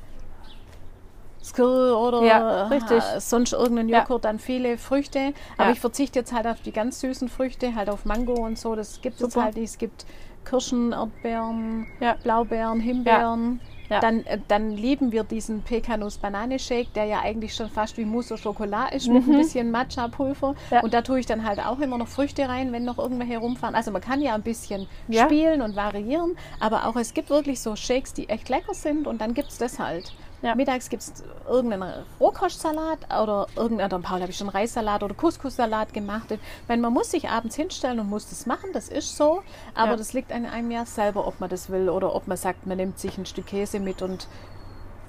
[1.42, 3.02] Skill oder ja, richtig.
[3.18, 4.30] sonst irgendein Joghurt, ja.
[4.30, 5.32] dann viele Früchte.
[5.56, 5.72] Aber ja.
[5.72, 8.74] ich verzichte jetzt halt auf die ganz süßen Früchte, halt auf Mango und so.
[8.74, 9.70] Das gibt es halt nicht.
[9.70, 10.04] Es gibt
[10.44, 11.86] Kirschen, Erdbeeren,
[12.22, 13.60] Blaubeeren, Himbeeren.
[13.88, 13.98] Ja.
[13.98, 18.36] Dann, äh, dann lieben wir diesen Pekanuss-Banane-Shake, der ja eigentlich schon fast wie Mousse au
[18.36, 19.14] Chocolat ist, mhm.
[19.14, 20.54] mit ein bisschen Matcha-Pulver.
[20.70, 20.80] Ja.
[20.82, 23.74] Und da tue ich dann halt auch immer noch Früchte rein, wenn noch irgendwelche rumfahren.
[23.74, 25.24] Also man kann ja ein bisschen ja.
[25.24, 29.20] spielen und variieren, aber auch es gibt wirklich so Shakes, die echt lecker sind und
[29.20, 30.14] dann gibt es das halt.
[30.42, 30.54] Ja.
[30.54, 31.12] Mittags gibt es
[31.48, 36.38] irgendeinen Rohkostsalat oder irgendeinen, Paul habe ich schon Reissalat oder Couscous-Salat gemacht.
[36.66, 39.42] Meine, man muss sich abends hinstellen und muss das machen, das ist so.
[39.74, 39.96] Aber ja.
[39.96, 42.78] das liegt an einem ja selber, ob man das will oder ob man sagt, man
[42.78, 44.28] nimmt sich ein Stück Käse mit und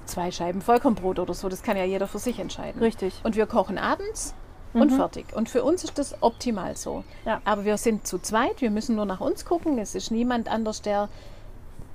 [0.04, 1.48] zwei Scheiben Vollkornbrot oder so.
[1.48, 2.80] Das kann ja jeder für sich entscheiden.
[2.82, 3.14] Richtig.
[3.22, 4.34] Und wir kochen abends
[4.74, 4.96] und mhm.
[4.96, 5.34] fertig.
[5.34, 7.04] Und für uns ist das optimal so.
[7.24, 7.40] Ja.
[7.44, 9.78] Aber wir sind zu zweit, wir müssen nur nach uns gucken.
[9.78, 11.08] Es ist niemand anders, der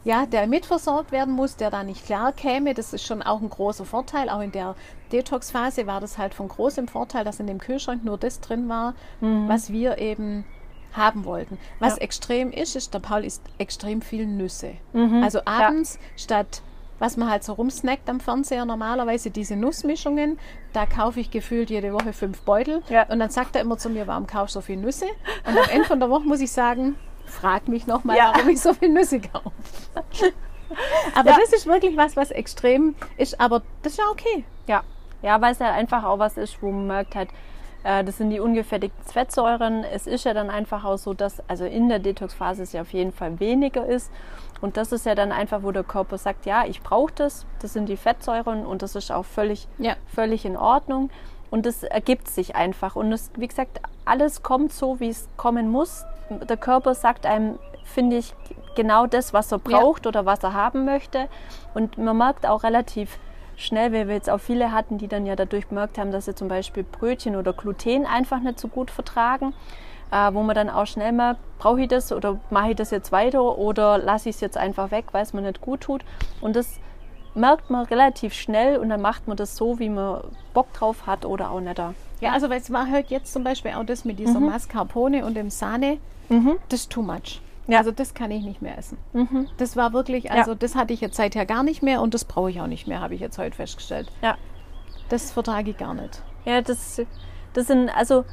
[0.07, 2.73] ja, der mitversorgt werden muss, der da nicht klar käme.
[2.73, 4.29] Das ist schon auch ein großer Vorteil.
[4.29, 4.73] Auch in der
[5.11, 8.93] Detox-Phase war das halt von großem Vorteil, dass in dem Kühlschrank nur das drin war,
[9.19, 9.49] mhm.
[9.49, 10.45] was wir eben
[10.93, 11.57] haben wollten.
[11.79, 12.03] Was ja.
[12.03, 14.75] extrem ist, ist, der Paul isst extrem viel Nüsse.
[14.93, 15.23] Mhm.
[15.23, 16.01] Also abends ja.
[16.15, 16.61] statt
[16.99, 20.39] was man halt so rumsnackt am Fernseher normalerweise, diese Nussmischungen,
[20.73, 22.81] da kaufe ich gefühlt jede Woche fünf Beutel.
[22.89, 23.03] Ja.
[23.03, 25.05] Und dann sagt er immer zu mir, warum kaufst du so viel Nüsse?
[25.45, 26.95] Und am Ende von der Woche muss ich sagen,
[27.27, 28.31] frag mich nochmal, ja.
[28.33, 29.51] warum ich so viel Nüsse kaufe.
[31.15, 31.37] aber ja.
[31.39, 34.43] das ist wirklich was, was extrem ist, aber das ist ja okay.
[34.67, 34.83] Ja,
[35.21, 37.29] ja weil es ja einfach auch was ist, wo man merkt halt,
[37.83, 39.83] äh, das sind die ungefährdigten Fettsäuren.
[39.83, 42.93] Es ist ja dann einfach auch so, dass also in der Detox-Phase es ja auf
[42.93, 44.11] jeden Fall weniger ist.
[44.59, 47.73] Und das ist ja dann einfach, wo der Körper sagt, ja, ich brauche das, das
[47.73, 49.95] sind die Fettsäuren und das ist auch völlig, ja.
[50.13, 51.11] völlig in Ordnung.
[51.49, 52.95] Und das ergibt sich einfach.
[52.95, 57.59] Und es, wie gesagt, alles kommt so, wie es kommen muss der Körper sagt einem,
[57.83, 58.33] finde ich,
[58.75, 60.09] genau das, was er braucht ja.
[60.09, 61.27] oder was er haben möchte.
[61.73, 63.17] Und man merkt auch relativ
[63.55, 66.35] schnell, weil wir jetzt auch viele hatten, die dann ja dadurch gemerkt haben, dass sie
[66.35, 69.53] zum Beispiel Brötchen oder Gluten einfach nicht so gut vertragen.
[70.09, 73.11] Äh, wo man dann auch schnell merkt, brauche ich das oder mache ich das jetzt
[73.11, 76.05] weiter oder lasse ich es jetzt einfach weg, weil es mir nicht gut tut.
[76.39, 76.79] Und das
[77.35, 80.21] merkt man relativ schnell und dann macht man das so, wie man
[80.53, 81.81] Bock drauf hat oder auch nicht.
[82.19, 84.47] Ja, also es war halt jetzt zum Beispiel auch das mit dieser mhm.
[84.47, 85.99] Mascarpone und dem Sahne
[86.29, 86.59] Mhm.
[86.69, 87.41] Das ist too much.
[87.67, 87.79] Ja.
[87.79, 88.97] Also das kann ich nicht mehr essen.
[89.13, 89.49] Mhm.
[89.57, 90.57] Das war wirklich, also ja.
[90.57, 93.01] das hatte ich jetzt seither gar nicht mehr und das brauche ich auch nicht mehr,
[93.01, 94.09] habe ich jetzt heute festgestellt.
[94.21, 94.37] Ja.
[95.09, 96.21] Das vertrage ich gar nicht.
[96.45, 97.01] Ja, das,
[97.53, 98.23] das sind, also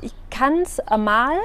[0.00, 1.36] ich kann es einmal,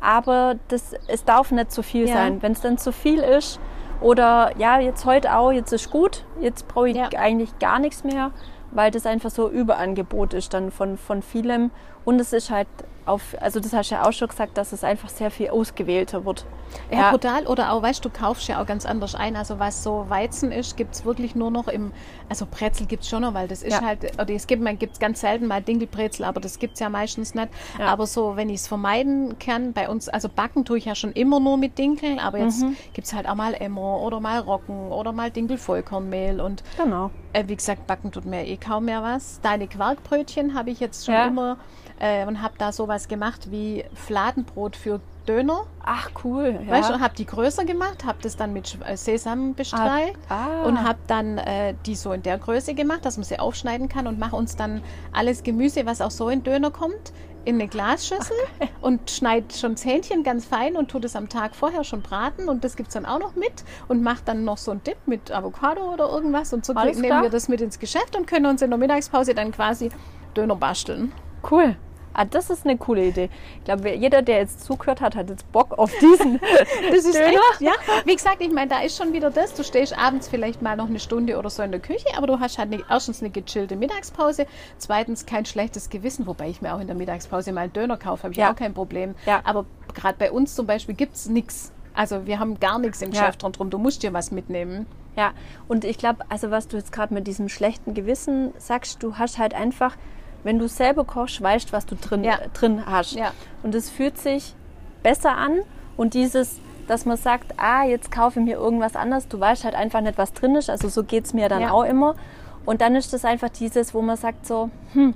[0.00, 2.14] aber das, es darf nicht zu viel ja.
[2.14, 2.42] sein.
[2.42, 3.58] Wenn es dann zu viel ist
[4.02, 7.08] oder ja, jetzt heute auch, jetzt ist gut, jetzt brauche ich ja.
[7.16, 8.32] eigentlich gar nichts mehr,
[8.72, 11.70] weil das einfach so Überangebot ist dann von, von vielem.
[12.04, 12.68] Und es ist halt
[13.06, 16.24] auf, also das hast du ja auch schon gesagt, dass es einfach sehr viel ausgewählter
[16.24, 16.46] wird.
[16.90, 17.46] Ja, ja, brutal.
[17.46, 19.36] Oder auch, weißt du, kaufst ja auch ganz anders ein.
[19.36, 21.92] Also was so Weizen ist, gibt es wirklich nur noch im,
[22.28, 23.82] also Brezel gibt es schon noch, weil das ist ja.
[23.82, 26.88] halt, oder es gibt, man gibt ganz selten mal Dinkelbrezel, aber das gibt es ja
[26.88, 27.48] meistens nicht.
[27.78, 27.86] Ja.
[27.86, 31.12] Aber so, wenn ich es vermeiden kann, bei uns, also backen tue ich ja schon
[31.12, 32.76] immer nur mit Dinkel, aber jetzt mhm.
[32.92, 37.10] gibt es halt auch mal Emmer oder mal Rocken oder mal Dinkel-Vollkornmehl und genau.
[37.32, 39.40] Äh, wie gesagt, backen tut mir eh kaum mehr was.
[39.42, 41.56] Deine Quarkbrötchen habe ich jetzt schon immer
[41.98, 45.66] äh, und habe da sowas gemacht wie Fladenbrot für Döner.
[45.82, 46.58] Ach cool.
[46.66, 46.72] Ja.
[46.72, 50.62] Weißt du, habe die größer gemacht, habe das dann mit äh, Sesam bestrahlt ah, ah.
[50.64, 54.06] und habe dann äh, die so in der Größe gemacht, dass man sie aufschneiden kann
[54.06, 57.12] und mache uns dann alles Gemüse, was auch so in Döner kommt,
[57.44, 58.70] in eine Glasschüssel okay.
[58.80, 62.64] und schneide schon Zähnchen ganz fein und tue das am Tag vorher schon braten und
[62.64, 65.30] das gibt es dann auch noch mit und mache dann noch so einen Dip mit
[65.30, 68.70] Avocado oder irgendwas und so nehmen wir das mit ins Geschäft und können uns in
[68.70, 69.90] der Mittagspause dann quasi
[70.36, 71.12] Döner basteln.
[71.48, 71.76] Cool.
[72.14, 73.30] Ah, das ist eine coole Idee.
[73.58, 76.40] Ich glaube, jeder, der jetzt zugehört hat, hat jetzt Bock auf diesen.
[76.90, 77.28] das ist Döner.
[77.28, 77.72] echt, ja.
[78.04, 79.54] Wie gesagt, ich meine, da ist schon wieder das.
[79.54, 82.40] Du stehst abends vielleicht mal noch eine Stunde oder so in der Küche, aber du
[82.40, 84.46] hast halt eine, erstens eine gechillte Mittagspause,
[84.78, 88.24] zweitens kein schlechtes Gewissen, wobei ich mir auch in der Mittagspause mal einen Döner kaufe,
[88.24, 88.52] habe ich ja.
[88.52, 89.14] auch kein Problem.
[89.26, 89.40] Ja.
[89.44, 91.72] Aber gerade bei uns zum Beispiel gibt es nichts.
[91.94, 93.50] Also wir haben gar nichts im Geschäft ja.
[93.50, 93.70] drum.
[93.70, 94.86] Du musst dir was mitnehmen.
[95.16, 95.32] Ja,
[95.68, 99.38] und ich glaube, also was du jetzt gerade mit diesem schlechten Gewissen sagst, du hast
[99.38, 99.96] halt einfach
[100.44, 102.38] wenn du selber kochst, weißt, was du drin, ja.
[102.52, 103.12] drin hast.
[103.12, 103.32] Ja.
[103.62, 104.54] Und es fühlt sich
[105.02, 105.60] besser an.
[105.96, 109.74] Und dieses, dass man sagt, ah, jetzt kaufe ich mir irgendwas anderes, du weißt halt
[109.74, 110.70] einfach nicht, was drin ist.
[110.70, 111.70] Also so geht es mir dann ja.
[111.70, 112.16] auch immer.
[112.64, 115.14] Und dann ist das einfach dieses, wo man sagt so, hm,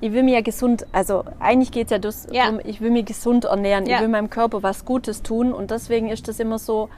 [0.00, 2.48] ich will mir ja gesund, also eigentlich geht es ja das, ja.
[2.48, 3.96] Um, ich will mich gesund ernähren, ja.
[3.96, 6.88] ich will meinem Körper was Gutes tun und deswegen ist das immer so,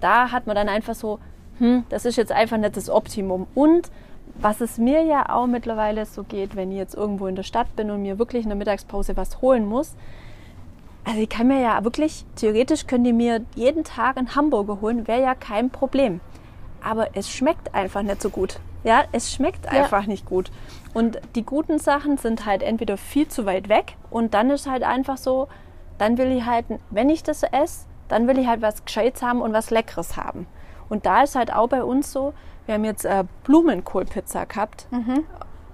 [0.00, 1.18] da hat man dann einfach so,
[1.58, 3.46] hm, das ist jetzt einfach nicht das Optimum.
[3.54, 3.90] Und
[4.36, 7.74] was es mir ja auch mittlerweile so geht, wenn ich jetzt irgendwo in der Stadt
[7.76, 9.94] bin und mir wirklich in der Mittagspause was holen muss.
[11.04, 15.06] Also ich kann mir ja wirklich, theoretisch können die mir jeden Tag einen Hamburger holen,
[15.06, 16.20] wäre ja kein Problem.
[16.82, 18.58] Aber es schmeckt einfach nicht so gut.
[18.84, 20.08] Ja, es schmeckt einfach ja.
[20.08, 20.50] nicht gut.
[20.92, 24.82] Und die guten Sachen sind halt entweder viel zu weit weg und dann ist halt
[24.82, 25.48] einfach so,
[25.98, 29.40] dann will ich halt, wenn ich das esse, dann will ich halt was Gescheites haben
[29.40, 30.46] und was Leckeres haben.
[30.88, 32.34] Und da ist halt auch bei uns so,
[32.66, 34.86] wir haben jetzt äh, Blumenkohlpizza gehabt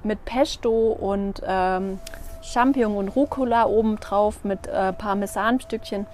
[0.03, 1.99] mit Pesto und ähm,
[2.43, 6.07] Champignon und Rucola obendrauf mit äh, Parmesanstückchen.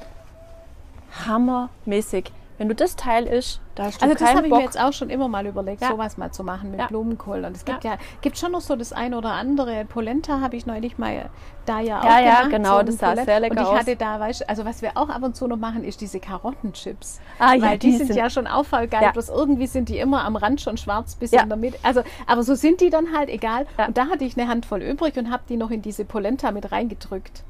[1.27, 2.33] Hammermäßig.
[2.59, 4.93] Wenn du das Teil isst, da hast du Also das habe ich mir jetzt auch
[4.93, 5.89] schon immer mal überlegt, Ja.
[5.89, 6.87] sowas mal zu machen mit Ja.
[6.87, 7.45] Blumenkohl.
[7.45, 7.97] Und es gibt ja.
[8.23, 9.85] gibt schon noch so das ein oder andere.
[9.85, 11.29] Polenta habe ich neulich mal
[11.67, 12.51] da ja auch Ja, ja, gemacht.
[12.51, 13.25] genau, ein das sah Polenta.
[13.31, 13.79] sehr lecker Und ich aus.
[13.81, 16.19] hatte da, weißt du, also was wir auch ab und zu noch machen, ist diese
[16.21, 17.21] Karottenchips.
[17.39, 19.03] Ah, ja, Weil die, die sind, sind- ja schon auch voll geil.
[19.03, 19.13] Ja.
[19.13, 21.43] Bloß irgendwie sind die immer am Rand schon schwarz bis Ja.
[21.43, 21.79] in der Mitte.
[21.83, 23.67] Also, aber so sind die dann halt, egal.
[23.77, 23.87] Ja.
[23.87, 26.73] Und da hatte ich eine Handvoll übrig und habe die noch in diese Polenta mit
[26.73, 27.43] reingedrückt.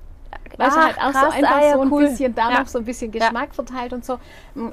[0.58, 2.08] Ach, halt auch krass, so einfach ah, ja, so ein cool.
[2.08, 2.64] bisschen da Ja.
[2.64, 3.20] so ein bisschen Ja.
[3.26, 4.18] Geschmack verteilt und so.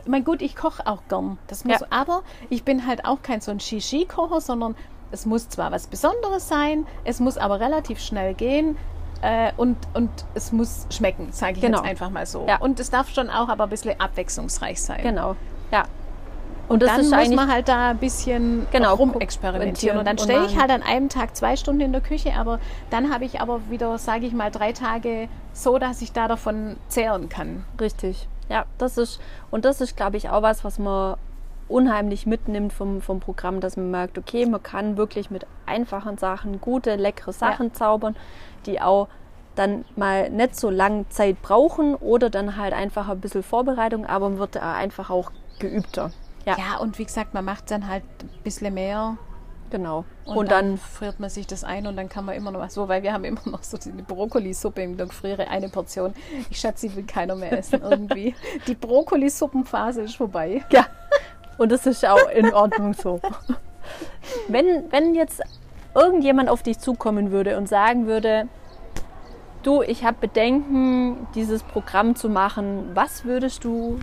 [0.06, 1.38] Meine, gut, ich koche auch gern.
[1.48, 1.88] Das muss, Ja.
[1.89, 4.76] aber ich bin halt auch kein so ein Shishi-Kocher, sondern
[5.12, 8.78] es muss zwar was Besonderes sein, es muss aber relativ schnell gehen.
[9.22, 11.78] Äh, und, und es muss schmecken, sage ich Genau.
[11.80, 12.46] jetzt einfach mal so.
[12.48, 12.58] Ja.
[12.58, 15.02] Und es darf schon auch aber ein bisschen abwechslungsreich sein.
[15.02, 15.36] Genau.
[15.72, 15.84] Ja.
[16.67, 19.97] Und das dann ist muss man halt da ein bisschen Genau, rumexperimentieren.
[19.97, 23.13] Und dann stehe ich halt an einem Tag zwei Stunden in der Küche, aber dann
[23.13, 27.30] habe ich aber wieder, sage ich mal, drei Tage so, dass ich da davon zehren
[27.30, 27.65] kann.
[27.80, 28.28] Richtig.
[28.49, 29.19] Ja, das ist,
[29.52, 31.17] und das ist, glaube ich, auch was, was man
[31.67, 36.60] unheimlich mitnimmt vom, vom Programm, dass man merkt, okay, man kann wirklich mit einfachen Sachen
[36.62, 38.15] gute, leckere Sachen zaubern,
[38.65, 39.08] die auch
[39.56, 44.30] dann mal nicht so lange Zeit brauchen oder dann halt einfach ein bisschen Vorbereitung, aber
[44.30, 46.12] man wird einfach auch geübter.
[46.45, 49.17] Ja, Ja, und wie gesagt, man macht dann halt ein bisschen mehr
[49.69, 50.06] genau.
[50.25, 52.60] und, Und, dann, dann, friert man sich das ein und dann kann man immer noch
[52.60, 56.13] was so, weil wir haben immer noch so die Brokkolisuppe der Gefriere, eine Portion.
[56.49, 58.36] Ich schätze, die will keiner mehr essen irgendwie.
[58.67, 60.63] Die Brokkolisuppenphase ist vorbei.
[60.69, 60.86] ja.
[61.58, 63.21] Und das ist auch in Ordnung so.
[64.47, 65.41] Wenn, wenn jetzt
[65.93, 68.47] irgendjemand auf dich zukommen würde und sagen würde,
[69.62, 73.99] du, ich habe Bedenken, dieses Programm zu machen, was würdest du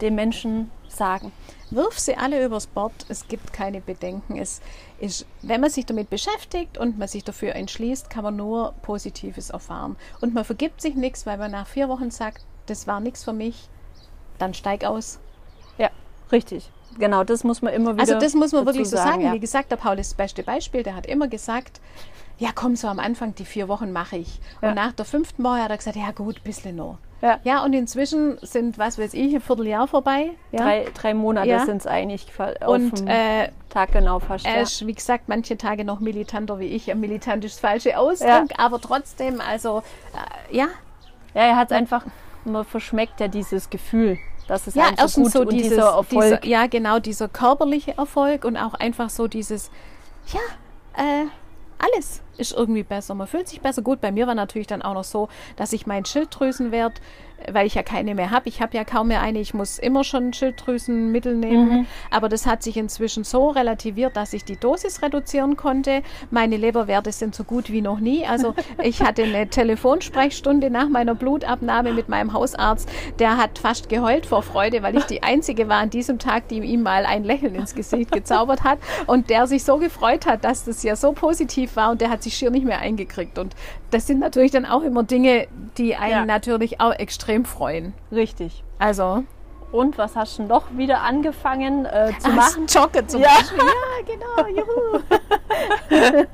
[0.00, 1.32] den Menschen sagen?
[1.70, 2.92] Wirf sie alle übers Bord.
[3.08, 4.36] Es gibt keine Bedenken.
[4.38, 4.60] Es
[4.98, 9.50] ist, wenn man sich damit beschäftigt und man sich dafür entschließt, kann man nur Positives
[9.50, 9.96] erfahren.
[10.20, 13.32] Und man vergibt sich nichts, weil man nach vier Wochen sagt, das war nichts für
[13.32, 13.68] mich.
[14.38, 15.18] Dann steig aus.
[15.78, 15.90] Ja,
[16.32, 16.70] richtig.
[16.98, 19.22] Genau, das muss man immer wieder Also das muss man wirklich so sagen.
[19.22, 19.32] ja.
[19.32, 20.82] Wie gesagt, der Paul ist das beste Beispiel.
[20.82, 21.80] Der hat immer gesagt,
[22.38, 24.40] ja komm, so am Anfang die vier Wochen mache ich.
[24.62, 24.68] Ja.
[24.70, 26.98] Und nach der fünften Woche hat er gesagt, ja gut, bisschen noch.
[27.22, 27.38] Ja.
[27.44, 30.30] Ja, und inzwischen sind, was weiß ich, ein Vierteljahr vorbei.
[30.52, 30.62] Ja.
[30.62, 31.64] Drei, drei Monate Ja.
[31.64, 34.46] sind es eigentlich auf und den äh, Tag genau fast.
[34.46, 36.94] er ist, wie gesagt, manche Tage noch militanter wie ich.
[36.94, 39.82] Militant ist das falsche Ausdruck, aber trotzdem, also,
[40.50, 40.66] äh, ja.
[41.34, 42.04] ja, er hat einfach,
[42.44, 46.40] man verschmeckt ja dieses Gefühl, dass es Ja, einem so gut so dieses, dieser Erfolg.
[46.42, 49.70] Dieser, ja, genau, dieser körperliche Erfolg und auch einfach so dieses,
[50.32, 51.26] ja, äh,
[51.78, 53.14] alles ist irgendwie besser.
[53.14, 53.82] Man fühlt sich besser.
[53.82, 57.00] Gut, bei mir war natürlich dann auch noch so, dass ich meinen Schilddrüsenwert,
[57.52, 60.04] weil ich ja keine mehr habe, ich habe ja kaum mehr eine, ich muss immer
[60.04, 61.86] schon Schilddrüsenmittel nehmen, Mhm.
[62.10, 66.02] aber das hat sich inzwischen so relativiert, dass ich die Dosis reduzieren konnte.
[66.30, 68.26] Meine Leberwerte sind so gut wie noch nie.
[68.26, 74.26] Also ich hatte eine Telefonsprechstunde nach meiner Blutabnahme mit meinem Hausarzt, der hat fast geheult
[74.26, 77.54] vor Freude, weil ich die einzige war an diesem Tag, die ihm mal ein Lächeln
[77.54, 81.76] ins Gesicht gezaubert hat und der sich so gefreut hat, dass das ja so positiv
[81.76, 83.38] war und der hat sich schier nicht mehr eingekriegt.
[83.38, 83.54] Und
[83.90, 85.46] das sind natürlich dann auch immer Dinge,
[85.78, 86.24] die einen Ja.
[86.26, 87.92] natürlich auch extrem freuen.
[88.12, 88.62] Richtig.
[88.78, 89.24] Also
[89.72, 92.66] Und was hast du noch wieder angefangen äh, zu Ah, machen?
[92.68, 93.28] Joggen zum Ja.
[93.28, 93.58] Beispiel.
[93.98, 94.60] Ja, genau.
[94.62, 95.00] Juhu.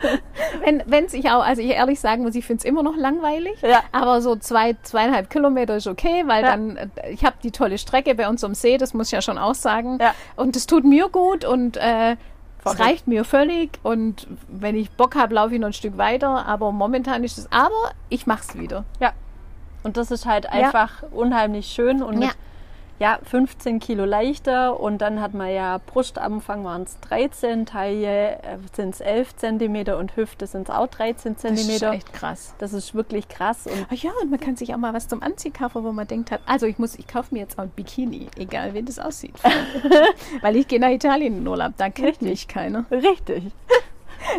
[0.65, 3.61] wenn wenn's ich auch, also ich ehrlich sagen muss, ich finde es immer noch langweilig.
[3.63, 3.83] Ja.
[3.93, 6.51] Aber so zwei, zweieinhalb Kilometer ist okay, weil Ja.
[6.51, 9.23] dann, äh, ich habe die tolle Strecke bei uns am See, das muss ich ja
[9.23, 9.99] schon auch sagen.
[10.01, 10.15] Ja.
[10.37, 12.17] Und es tut mir gut und äh,
[12.65, 13.79] es reicht mir völlig.
[13.83, 16.47] Und wenn ich Bock habe, laufe ich noch ein Stück weiter.
[16.47, 18.85] Aber momentan ist es, aber ich mache es wieder.
[19.01, 19.13] Ja.
[19.83, 22.29] Und das ist halt einfach unheimlich schön und Ja.
[22.29, 22.37] mit
[23.03, 28.39] ja, 15 Kilo leichter und dann hat man ja Brustamfang waren es 13, Taille
[28.77, 31.91] sind es 11 Zentimeter und Hüfte sind es auch 13 Das ist Zentimeter.
[31.95, 32.55] echt krass.
[32.59, 35.21] Das ist wirklich krass und Ah ja, und man kann sich auch mal was zum
[35.21, 37.71] Anziehen kaufen, wo man denkt hat, also ich muss, ich kaufe mir jetzt auch ein
[37.71, 39.35] Bikini, egal wie das aussieht.
[40.41, 42.29] Weil ich gehe nach Italien in Urlaub, da kennt Richtig.
[42.29, 42.85] mich keiner.
[42.93, 43.53] richtig.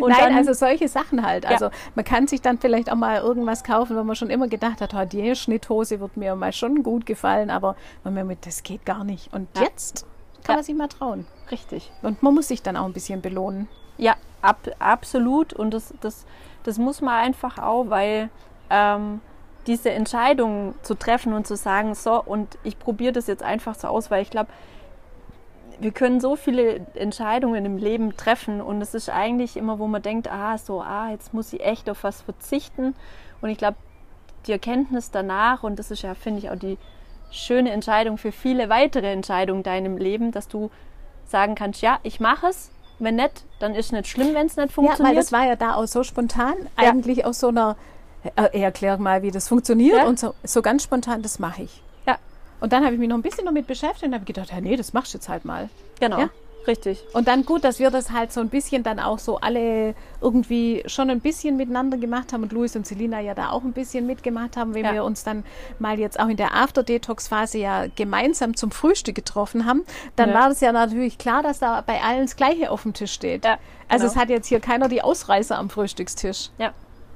[0.00, 1.46] Und Nein, dann, also solche Sachen halt.
[1.46, 4.80] Also man kann sich dann vielleicht auch mal irgendwas kaufen, wo man schon immer gedacht
[4.80, 8.62] hat, oh, die Schnitthose wird mir mal schon gut gefallen, aber man mir mit, das
[8.62, 9.32] geht gar nicht.
[9.32, 9.62] Und Ja.
[9.64, 10.06] jetzt
[10.44, 10.56] kann Ja.
[10.56, 11.26] man sich mal trauen.
[11.50, 11.92] richtig.
[12.02, 13.68] Und man muss sich dann auch ein bisschen belohnen.
[13.98, 15.52] Ja, ab, absolut.
[15.52, 16.26] Und das, das,
[16.64, 18.28] das muss man einfach auch, weil
[18.70, 19.20] ähm,
[19.66, 23.88] diese Entscheidung zu treffen und zu sagen, so, und ich probiere das jetzt einfach so
[23.88, 24.48] aus, weil ich glaube,
[25.80, 30.02] wir können so viele Entscheidungen im Leben treffen und es ist eigentlich immer, wo man
[30.02, 32.94] denkt, ah, so, ah, jetzt muss ich echt auf was verzichten.
[33.40, 33.76] Und ich glaube,
[34.46, 36.78] die Erkenntnis danach, und das ist ja, finde ich, auch die
[37.30, 40.70] schöne Entscheidung für viele weitere Entscheidungen in deinem Leben, dass du
[41.26, 42.70] sagen kannst, ja, ich mache es.
[43.00, 45.00] Wenn nicht, dann ist es nicht schlimm, wenn es nicht funktioniert.
[45.00, 46.90] Ja, weil das war ja da auch so spontan, ja.
[46.90, 47.76] eigentlich aus so einer,
[48.36, 50.06] äh, erklär mal, wie das funktioniert ja.
[50.06, 51.82] und so, so ganz spontan, das mache ich.
[52.64, 54.74] Und dann habe ich mich noch ein bisschen damit beschäftigt und habe gedacht, ja, nee,
[54.74, 55.68] das machst du jetzt halt mal.
[56.00, 56.18] Genau.
[56.18, 56.30] Ja?
[56.66, 57.04] Richtig.
[57.12, 60.82] Und dann gut, dass wir das halt so ein bisschen dann auch so alle irgendwie
[60.86, 64.06] schon ein bisschen miteinander gemacht haben und Luis und Selina ja da auch ein bisschen
[64.06, 64.94] mitgemacht haben, wenn ja.
[64.94, 65.44] wir uns dann
[65.78, 69.82] mal jetzt auch in der After-Detox-Phase ja gemeinsam zum Frühstück getroffen haben,
[70.16, 70.34] dann ja.
[70.34, 73.44] war das ja natürlich klar, dass da bei allen das Gleiche auf dem Tisch steht.
[73.44, 74.14] Ja, also genau.
[74.14, 76.48] es hat jetzt hier keiner die Ausreißer am Frühstückstisch.
[76.56, 76.72] Ja.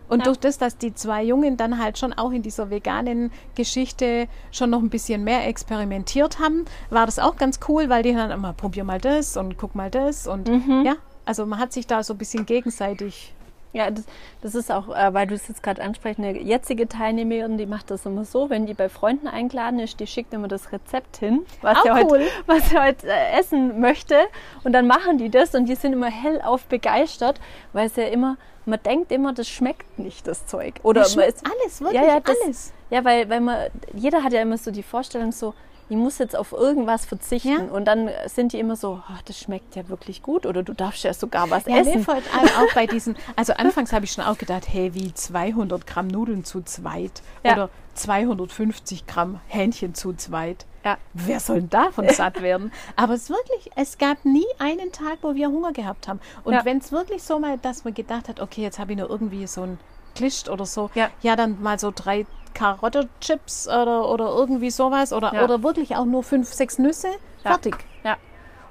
[0.09, 0.25] Und ja.
[0.25, 4.71] durch das, dass die zwei Jungen dann halt schon auch in dieser veganen Geschichte schon
[4.71, 8.53] noch ein bisschen mehr experimentiert haben, war das auch ganz cool, weil die dann immer,
[8.53, 10.83] probier mal das und guck mal das und mhm.
[10.85, 13.35] ja, also man hat sich da so ein bisschen gegenseitig
[13.73, 14.05] ja, das,
[14.41, 17.91] das ist auch, äh, weil du es jetzt gerade ansprichst, eine jetzige Teilnehmerin, die macht
[17.91, 21.45] das immer so, wenn die bei Freunden eingeladen ist, die schickt immer das Rezept hin,
[21.61, 24.17] was sie heute, was sie heute äh, essen möchte.
[24.65, 27.41] Und dann machen die das und die sind immer hellauf begeistert,
[27.73, 30.75] weil es ja immer, man denkt immer, das schmeckt nicht, das Zeug.
[30.83, 32.73] Oder das schmeckt ist, alles, wirklich ja, ja, das, alles.
[32.91, 35.53] Ja, weil, weil man, jeder hat ja immer so die Vorstellung so,
[35.89, 37.49] ich muss jetzt auf irgendwas verzichten.
[37.49, 37.73] Ja.
[37.73, 41.05] Und dann sind die immer so, oh, das schmeckt ja wirklich gut oder du darfst
[41.05, 42.05] ja sogar was ja, essen.
[42.05, 42.25] vor allem
[42.59, 46.45] auch bei diesen, also anfangs habe ich schon auch gedacht, hey, wie 200 Gramm Nudeln
[46.45, 47.55] zu zweit ja.
[47.55, 50.67] oder 250 Gramm Hähnchen zu zweit.
[50.85, 50.99] Ja.
[51.13, 52.73] Wer soll denn davon satt werden?
[52.97, 56.21] Aber es wirklich, es gab nie einen Tag, wo wir Hunger gehabt haben.
[56.45, 56.65] Und ja.
[56.65, 59.47] wenn es wirklich so mal, dass man gedacht hat, okay, jetzt habe ich nur irgendwie
[59.47, 59.79] so ein
[60.15, 61.11] Klischt oder so, ja.
[61.23, 65.45] ja, dann mal so drei Karottechips oder, oder irgendwie sowas oder, ja.
[65.45, 67.09] oder wirklich auch nur fünf, sechs Nüsse,
[67.43, 67.77] fertig.
[68.05, 68.17] Ja.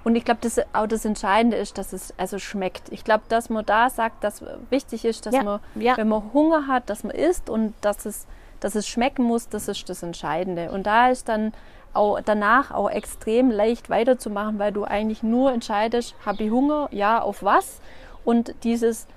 [0.03, 2.89] Und ich glaube, das auch das Entscheidende ist, dass es also schmeckt.
[2.91, 5.43] Ich glaube, dass man da sagt, dass wichtig ist, dass ja.
[5.43, 8.25] man, wenn man Hunger hat, dass man isst und dass es,
[8.61, 10.71] dass es schmecken muss, das ist das Entscheidende.
[10.71, 11.51] Und da ist dann
[11.93, 17.21] auch danach auch extrem leicht weiterzumachen, weil du eigentlich nur entscheidest, habe ich Hunger, ja,
[17.21, 17.81] auf was?
[18.23, 19.07] Und dieses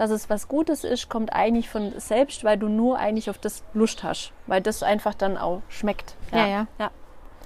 [0.00, 3.62] dass es was Gutes ist, kommt eigentlich von selbst, weil du nur eigentlich auf das
[3.74, 6.16] Lust hast, weil das einfach dann auch schmeckt.
[6.32, 6.46] Ja, ja.
[6.46, 6.66] ja.
[6.78, 6.90] ja.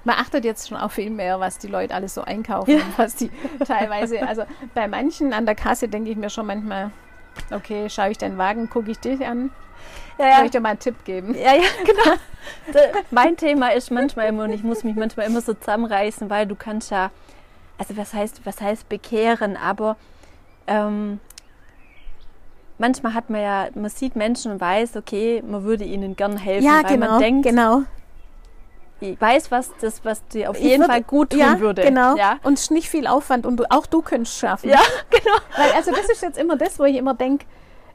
[0.04, 2.84] Man achtet jetzt schon auch viel mehr, was die Leute alles so einkaufen, ja.
[2.96, 3.32] was die
[3.66, 6.92] teilweise, also bei manchen an der Kasse denke ich mir schon manchmal,
[7.50, 9.50] okay, schaue ich deinen Wagen, gucke ich dich an,
[10.16, 10.36] ja, ja.
[10.36, 11.34] Soll ich dir mal einen Tipp geben?
[11.34, 12.80] Ja, ja, genau.
[13.10, 16.54] mein Thema ist manchmal immer, und ich muss mich manchmal immer so zusammenreißen, weil du
[16.54, 17.10] kannst ja,
[17.78, 19.96] also was heißt, was heißt bekehren, aber
[20.68, 21.18] ähm,
[22.78, 26.66] manchmal hat man ja, man sieht Menschen und weiß, okay, man würde ihnen gern helfen,
[26.66, 27.82] ja, weil genau, man denkt, genau.
[29.00, 31.82] ich weiß, was das, was dir auf jeden würde, Fall gut tun ja, würde.
[31.82, 32.16] Genau.
[32.16, 34.70] Ja, und es ist nicht viel Aufwand und du, auch du könntest schaffen.
[34.70, 35.37] Ja, genau.
[35.56, 37.46] Weil also das ist jetzt immer das, wo ich immer denke,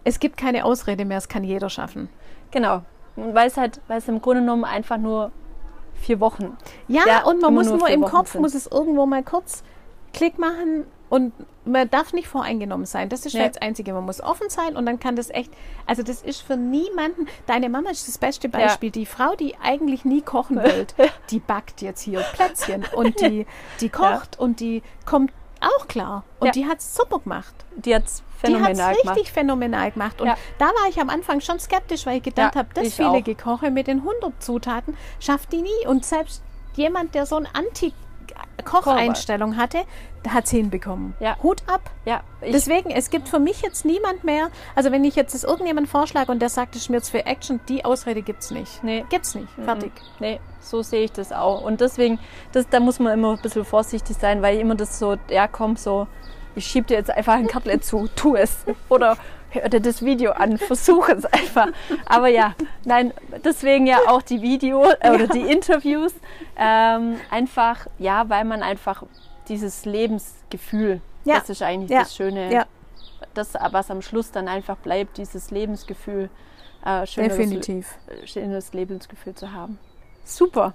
[0.04, 2.10] es gibt keine Ausrede mehr, es kann jeder schaffen.
[2.52, 2.84] Genau.
[3.16, 5.32] Weil es halt, weil es im Grunde genommen einfach nur
[5.96, 6.58] vier Wochen.
[6.88, 8.42] Ja, ja und man muss nur, nur im Wochen Kopf, sind.
[8.42, 9.64] muss es irgendwo mal kurz
[10.14, 11.34] Klick machen und
[11.66, 13.10] man darf nicht voreingenommen sein.
[13.10, 13.48] Das ist ja.
[13.48, 13.94] das Einzige.
[13.94, 15.52] Man muss offen sein und dann kann das echt,
[15.86, 18.90] also das ist für niemanden, deine Mama ist das beste Beispiel.
[18.90, 18.94] Ja.
[18.94, 20.88] Die Frau, die eigentlich nie kochen will,
[21.30, 23.46] die backt jetzt hier Plätzchen und die,
[23.82, 24.42] die kocht ja.
[24.42, 26.24] und die kommt auch klar.
[26.40, 27.54] Und die hat es super gemacht.
[27.76, 30.22] Die hat es phänomenal die hat's richtig phänomenal gemacht.
[30.22, 33.24] Und da war ich am Anfang schon skeptisch, weil ich gedacht habe, das viele auch.
[33.24, 35.88] Gekoche mit den 100 Zutaten schafft die nie.
[35.88, 36.42] Und selbst
[36.76, 37.94] jemand, der so ein Anti-
[38.64, 39.80] Kocheinstellung hatte,
[40.28, 41.14] hat es hinbekommen.
[41.20, 41.38] Ja.
[41.42, 41.82] Hut ab.
[42.06, 45.90] Ja, Deswegen, es gibt für mich jetzt niemand mehr, also wenn ich jetzt das irgendjemand
[45.90, 48.84] vorschlage und der sagt, es jetzt für Action, die Ausrede gibt es nicht.
[48.84, 49.06] Nee.
[49.10, 49.50] Gibt's nicht.
[49.64, 49.92] Fertig.
[50.20, 51.62] Nee, so sehe ich das auch.
[51.62, 52.20] Und deswegen,
[52.52, 55.76] das, da muss man immer ein bisschen vorsichtig sein, weil immer das so, ja komm,
[55.76, 56.08] so,
[56.56, 58.66] ich schieb dir jetzt einfach ein Kartlet zu, tu es.
[58.90, 59.18] Oder
[59.62, 61.68] hör dir das Video an, versuche es einfach.
[62.06, 66.14] Aber ja, nein, deswegen ja auch die Video äh, oder die Interviews.
[66.58, 69.04] Ähm, einfach, ja, weil man einfach
[69.48, 71.40] dieses Lebensgefühl, ja.
[71.40, 72.00] das ist eigentlich ja.
[72.00, 72.66] das Schöne, ja.
[73.34, 76.30] das, was am Schluss dann einfach bleibt, dieses Lebensgefühl,
[76.86, 77.98] äh, schönes, Definitiv.
[78.26, 79.80] schönes Lebensgefühl zu haben.
[80.24, 80.74] Super.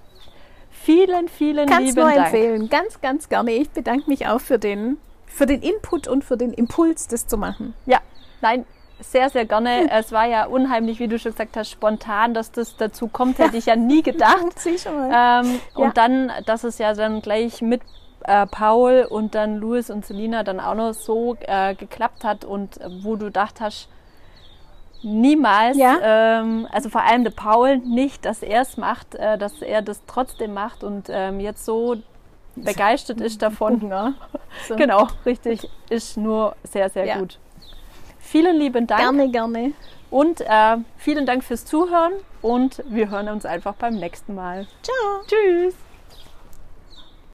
[0.69, 2.25] Vielen, vielen Kannst lieben nur Dank.
[2.25, 3.51] empfehlen, ganz, ganz gerne.
[3.51, 7.37] Ich bedanke mich auch für den, für den Input und für den Impuls, das zu
[7.37, 7.73] machen.
[7.85, 8.01] Ja,
[8.45, 8.65] nein,
[8.99, 9.89] sehr, sehr gerne.
[9.91, 13.57] Es war ja unheimlich, wie du schon gesagt hast, spontan, dass das dazu kommt, hätte
[13.57, 14.45] ich ja nie gedacht.
[14.65, 15.41] Ähm, Ja.
[15.75, 17.81] Und dann, dass es ja dann gleich mit
[18.23, 22.79] äh, Paul und dann Louis und Selina dann auch noch so äh, geklappt hat und
[22.81, 23.89] äh, wo du gedacht hast,
[25.03, 25.97] niemals, Ja.
[26.01, 30.01] ähm, also vor allem der Paul, nicht, dass er es macht, äh, dass er das
[30.07, 31.97] trotzdem macht und ähm, jetzt so
[32.55, 33.89] begeistert ist davon.
[33.89, 34.13] Ja.
[34.69, 34.75] So.
[34.77, 37.17] Genau, richtig, ist nur sehr, sehr Ja.
[37.19, 37.39] gut.
[38.25, 39.01] Vielen lieben Dank.
[39.01, 39.73] Gerne, gerne.
[40.09, 44.67] Und äh, vielen Dank fürs Zuhören und wir hören uns einfach beim nächsten Mal.
[44.83, 45.23] Ciao.
[45.27, 45.84] Tschüss.